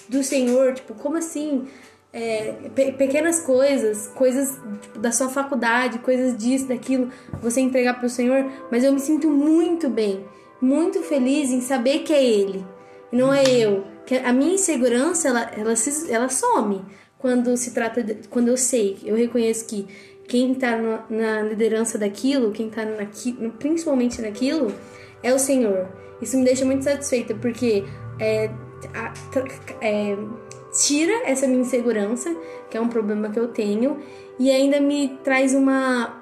do 0.08 0.22
Senhor, 0.22 0.72
tipo, 0.74 0.94
como 0.94 1.16
assim? 1.16 1.66
É, 2.12 2.54
pe 2.74 2.92
pequenas 2.92 3.40
coisas, 3.40 4.08
coisas 4.14 4.58
tipo, 4.80 4.98
da 4.98 5.12
sua 5.12 5.28
faculdade, 5.28 5.98
coisas 6.00 6.36
disso, 6.36 6.66
daquilo, 6.68 7.10
você 7.40 7.60
entregar 7.60 7.94
para 7.94 8.06
o 8.06 8.10
Senhor, 8.10 8.50
mas 8.70 8.82
eu 8.84 8.92
me 8.92 9.00
sinto 9.00 9.30
muito 9.30 9.88
bem, 9.88 10.24
muito 10.60 11.02
feliz 11.02 11.50
em 11.50 11.60
saber 11.60 12.00
que 12.00 12.12
é 12.12 12.24
Ele, 12.24 12.64
não 13.12 13.32
é 13.32 13.44
eu. 13.44 13.84
Que 14.04 14.16
a 14.16 14.32
minha 14.32 14.54
insegurança, 14.54 15.28
ela, 15.28 15.50
ela, 15.56 15.76
se, 15.76 16.10
ela 16.12 16.28
some 16.28 16.84
quando 17.18 17.56
se 17.56 17.72
trata, 17.72 18.02
de, 18.02 18.14
quando 18.28 18.48
eu 18.48 18.56
sei, 18.56 18.98
eu 19.04 19.14
reconheço 19.14 19.66
que 19.66 19.86
quem 20.26 20.52
está 20.52 20.76
na 21.10 21.42
liderança 21.42 21.98
daquilo, 21.98 22.52
quem 22.52 22.68
está 22.68 22.82
principalmente 23.58 24.22
naquilo, 24.22 24.72
é 25.22 25.34
o 25.34 25.38
Senhor. 25.38 25.88
Isso 26.22 26.36
me 26.36 26.44
deixa 26.44 26.64
muito 26.64 26.84
satisfeita, 26.84 27.34
porque 27.34 27.84
é, 28.18 28.50
a, 28.94 29.12
é, 29.80 30.16
tira 30.72 31.28
essa 31.28 31.46
minha 31.46 31.60
insegurança, 31.60 32.34
que 32.70 32.76
é 32.76 32.80
um 32.80 32.88
problema 32.88 33.30
que 33.30 33.38
eu 33.38 33.48
tenho, 33.48 33.98
e 34.38 34.50
ainda 34.50 34.80
me 34.80 35.18
traz 35.22 35.54
uma 35.54 36.20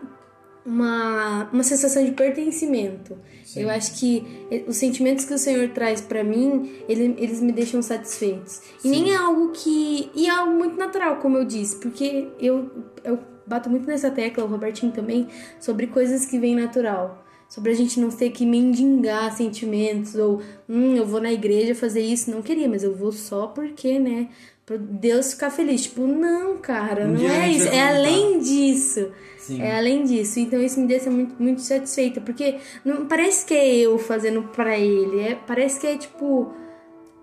uma, 0.68 1.48
uma 1.50 1.62
sensação 1.62 2.04
de 2.04 2.12
pertencimento. 2.12 3.16
Sim. 3.42 3.62
Eu 3.62 3.70
acho 3.70 3.98
que 3.98 4.22
os 4.66 4.76
sentimentos 4.76 5.24
que 5.24 5.32
o 5.32 5.38
Senhor 5.38 5.70
traz 5.70 6.02
para 6.02 6.22
mim, 6.22 6.70
ele, 6.86 7.16
eles 7.16 7.40
me 7.40 7.52
deixam 7.52 7.80
satisfeitos. 7.80 8.60
E 8.84 8.88
nem 8.88 9.12
é 9.12 9.16
algo 9.16 9.50
que. 9.52 10.10
E 10.14 10.26
é 10.26 10.30
algo 10.30 10.52
muito 10.52 10.76
natural, 10.76 11.16
como 11.16 11.38
eu 11.38 11.44
disse, 11.46 11.76
porque 11.76 12.28
eu, 12.38 12.70
eu 13.02 13.18
bato 13.46 13.70
muito 13.70 13.86
nessa 13.86 14.10
tecla, 14.10 14.44
o 14.44 14.46
Robertinho 14.46 14.92
também, 14.92 15.26
sobre 15.58 15.86
coisas 15.86 16.26
que 16.26 16.38
vêm 16.38 16.54
natural 16.54 17.24
sobre 17.48 17.72
a 17.72 17.74
gente 17.74 17.98
não 17.98 18.10
ter 18.10 18.30
que 18.30 18.44
mendigar 18.44 19.34
sentimentos 19.36 20.14
ou 20.14 20.42
hum, 20.68 20.94
eu 20.94 21.06
vou 21.06 21.20
na 21.20 21.32
igreja 21.32 21.74
fazer 21.74 22.02
isso, 22.02 22.30
não 22.30 22.42
queria, 22.42 22.68
mas 22.68 22.82
eu 22.84 22.94
vou 22.94 23.10
só 23.10 23.46
porque, 23.46 23.98
né? 23.98 24.28
pra 24.68 24.76
Deus 24.76 25.32
ficar 25.32 25.48
feliz. 25.48 25.84
Tipo, 25.84 26.06
não, 26.06 26.58
cara, 26.58 27.06
Um 27.06 27.14
não 27.14 27.26
é 27.26 27.48
isso. 27.48 27.68
É 27.68 27.88
além 27.88 28.38
disso. 28.38 29.10
Sim. 29.38 29.62
É 29.62 29.78
além 29.78 30.04
disso. 30.04 30.38
Então 30.38 30.62
isso 30.62 30.78
me 30.78 30.86
deixa 30.86 31.10
muito, 31.10 31.42
muito 31.42 31.62
satisfeita. 31.62 32.20
Porque 32.20 32.58
não 32.84 33.06
parece 33.06 33.46
que 33.46 33.54
é 33.54 33.76
eu 33.78 33.98
fazendo 33.98 34.42
pra 34.42 34.78
ele. 34.78 35.20
É, 35.20 35.34
parece 35.34 35.80
que 35.80 35.86
é 35.86 35.96
tipo. 35.96 36.52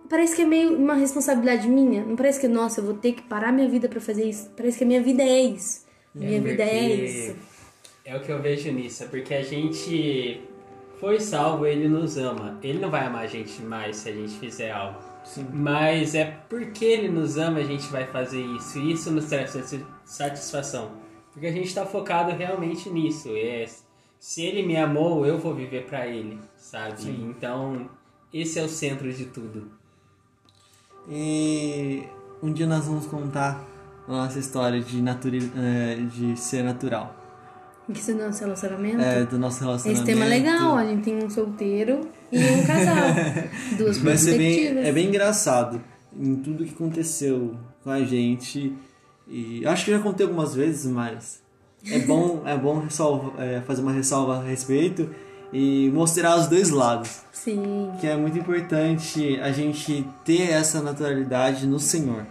Parece 0.10 0.36
que 0.36 0.42
é 0.42 0.46
meio 0.46 0.76
uma 0.76 0.96
responsabilidade 0.96 1.68
minha. 1.68 2.04
Não 2.04 2.16
parece 2.16 2.40
que, 2.40 2.48
nossa, 2.48 2.80
eu 2.80 2.86
vou 2.86 2.96
ter 2.96 3.14
que 3.14 3.24
parar 3.24 3.52
minha 3.52 3.70
vida 3.70 3.88
pra 3.88 4.02
fazer 4.02 4.28
isso. 4.28 4.50
Parece 4.58 4.80
que 4.80 4.84
a 4.84 4.88
minha 4.88 5.02
vida 5.02 5.22
é 5.24 5.42
isso. 5.42 5.86
Minha 6.14 6.42
vida 6.42 6.64
é 6.64 6.96
isso. 6.96 7.36
É 8.06 8.16
o 8.16 8.20
que 8.22 8.32
eu 8.32 8.40
vejo 8.42 8.72
nisso, 8.72 9.04
é 9.04 9.08
porque 9.08 9.34
a 9.34 9.42
gente 9.42 10.42
foi 11.00 11.20
salvo, 11.20 11.66
ele 11.66 11.88
nos 11.88 12.18
ama. 12.18 12.58
Ele 12.62 12.80
não 12.80 12.90
vai 12.92 13.06
amar 13.06 13.24
a 13.24 13.28
gente 13.28 13.62
mais 13.64 13.98
se 13.98 14.10
a 14.10 14.14
gente 14.14 14.34
fizer 14.38 14.72
algo. 14.72 15.00
Sim. 15.24 15.48
Mas 15.52 16.14
é 16.14 16.26
porque 16.48 16.86
ele 16.86 17.10
nos 17.10 17.36
ama 17.38 17.60
a 17.60 17.64
gente 17.64 17.88
vai 17.92 18.06
fazer 18.06 18.42
isso. 18.42 18.78
E 18.78 18.92
isso 18.92 19.10
nos 19.12 19.26
traz 19.26 19.50
sati- 19.50 19.86
satisfação. 20.06 20.92
Porque 21.34 21.48
a 21.48 21.52
gente 21.52 21.66
está 21.66 21.84
focado 21.86 22.32
realmente 22.32 22.90
nisso. 22.92 23.30
É, 23.36 23.66
se 24.20 24.44
ele 24.46 24.62
me 24.62 24.78
amou, 24.78 25.26
eu 25.26 25.40
vou 25.40 25.56
viver 25.56 25.86
pra 25.86 26.06
ele, 26.08 26.40
sabe? 26.56 27.10
Então, 27.10 27.90
esse 28.32 28.60
é 28.60 28.64
o 28.64 28.70
centro 28.70 29.12
de 29.12 29.26
tudo. 29.26 29.72
E 31.10 32.04
um 32.42 32.54
dia 32.54 32.68
nós 32.68 32.86
vamos 32.86 33.08
contar 33.08 33.64
a 34.08 34.12
nossa 34.12 34.38
história 34.40 34.80
de, 34.80 35.02
naturi 35.02 35.52
é, 35.58 35.96
de 35.96 36.38
ser 36.38 36.64
natural. 36.64 37.25
Que 37.94 38.12
é 38.12 38.14
nosso 38.16 38.44
relacionamento. 38.44 39.02
É, 39.02 39.26
do 39.26 39.38
nosso 39.38 39.58
Esse 39.58 39.66
relacionamento. 39.66 40.06
tema 40.06 40.26
é 40.26 40.28
legal, 40.28 40.76
a 40.76 40.86
gente 40.86 41.04
tem 41.04 41.24
um 41.24 41.30
solteiro 41.30 42.02
e 42.32 42.40
um 42.40 42.66
casal. 42.66 42.96
Duas 43.78 43.98
Vai 44.00 44.18
ser 44.18 44.38
bem, 44.38 44.68
é 44.80 44.92
bem 44.92 45.08
engraçado 45.08 45.82
em 46.18 46.36
tudo 46.38 46.66
que 46.66 46.74
aconteceu 46.74 47.56
com 47.84 47.92
a 47.92 48.04
gente. 48.04 48.76
E 49.28 49.66
acho 49.68 49.86
que 49.86 49.92
já 49.92 50.00
contei 50.00 50.26
algumas 50.26 50.56
vezes, 50.56 50.92
mas 50.92 51.44
é 51.90 52.00
bom, 52.00 52.42
é 52.48 52.58
bom 52.58 52.80
ressalva, 52.80 53.42
é, 53.44 53.62
fazer 53.62 53.82
uma 53.82 53.92
ressalva 53.92 54.38
a 54.40 54.44
respeito 54.44 55.10
e 55.54 55.90
mostrar 55.94 56.38
os 56.38 56.48
dois 56.48 56.72
lados. 56.72 57.22
Sim. 57.32 57.92
Que 58.00 58.08
é 58.08 58.18
muito 58.18 58.38
importante 58.38 59.40
a 59.40 59.52
gente 59.52 60.08
ter 60.24 60.50
essa 60.50 60.82
naturalidade 60.82 61.68
no 61.68 61.80
Senhor. 61.80 62.26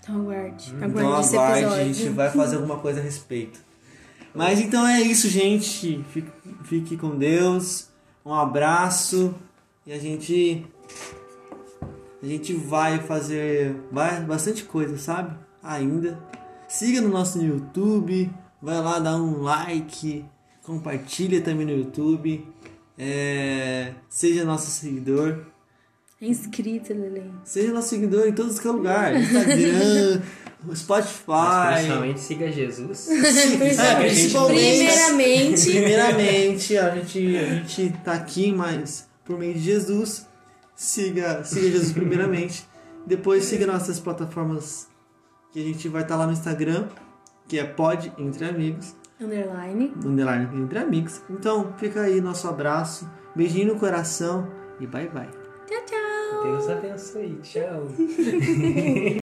Então 0.00 0.20
aguarde. 0.20 0.74
Aguarde 0.76 0.98
Então 0.98 1.20
esse 1.20 1.36
aguarde, 1.36 1.58
episódio. 1.60 1.82
a 1.82 1.84
gente 1.92 2.08
vai 2.10 2.30
fazer 2.30 2.56
alguma 2.62 2.78
coisa 2.78 3.00
a 3.00 3.02
respeito. 3.02 3.60
Mas 4.34 4.60
então 4.60 4.86
é 4.86 5.00
isso, 5.00 5.28
gente. 5.28 6.04
Fique, 6.10 6.30
fique 6.64 6.96
com 6.96 7.16
Deus. 7.16 7.88
Um 8.24 8.32
abraço. 8.32 9.34
E 9.86 9.92
a 9.92 9.98
gente. 9.98 10.66
A 12.22 12.26
gente 12.26 12.54
vai 12.54 13.00
fazer 13.00 13.74
bastante 14.26 14.64
coisa, 14.64 14.96
sabe? 14.96 15.36
Ainda. 15.62 16.18
Siga 16.68 17.00
no 17.00 17.08
nosso 17.08 17.42
YouTube. 17.42 18.30
Vai 18.60 18.80
lá 18.80 18.98
dar 18.98 19.16
um 19.16 19.42
like. 19.42 20.24
Compartilha 20.62 21.40
também 21.40 21.66
no 21.66 21.72
YouTube. 21.72 22.46
É, 22.96 23.94
seja 24.08 24.44
nosso 24.44 24.70
seguidor. 24.70 25.46
É 26.20 26.26
inscrito, 26.26 26.94
Lele. 26.94 27.32
Seja 27.42 27.72
nosso 27.72 27.88
seguidor 27.88 28.28
em 28.28 28.32
todos 28.32 28.56
os 28.56 28.64
lugares. 28.64 29.24
Instagram, 29.24 30.22
Spotify. 30.74 31.24
Mas 31.26 31.74
principalmente 31.80 32.20
siga 32.20 32.52
Jesus. 32.52 33.08
É, 33.12 33.96
principalmente. 33.96 34.78
Primeiramente, 34.78 35.70
Primeiramente, 35.70 36.78
a 36.78 36.90
gente, 36.90 37.36
a 37.36 37.54
gente 37.54 37.98
tá 38.04 38.12
aqui, 38.12 38.52
mas 38.52 39.08
por 39.24 39.38
meio 39.38 39.54
de 39.54 39.60
Jesus, 39.60 40.26
siga, 40.74 41.44
siga 41.44 41.70
Jesus 41.70 41.92
primeiramente. 41.92 42.66
Depois 43.06 43.44
siga 43.44 43.66
nossas 43.66 43.98
plataformas 43.98 44.88
que 45.52 45.60
a 45.60 45.64
gente 45.64 45.88
vai 45.88 46.02
estar 46.02 46.16
lá 46.16 46.26
no 46.26 46.32
Instagram, 46.32 46.88
que 47.48 47.58
é 47.58 47.64
Pod 47.64 48.12
Entre 48.18 48.44
Amigos, 48.44 48.94
underline. 49.20 49.92
underline 50.04 50.48
Entre 50.62 50.78
Amigos. 50.78 51.20
Então, 51.28 51.74
fica 51.76 52.02
aí 52.02 52.20
nosso 52.20 52.48
abraço, 52.48 53.08
beijinho 53.34 53.74
no 53.74 53.78
coração 53.78 54.48
e 54.80 54.86
bye 54.86 55.08
bye. 55.08 55.28
Tchau, 55.66 55.82
tchau. 55.86 56.42
Deus 56.42 56.68
abençoe. 56.68 57.38
Tchau. 57.42 57.88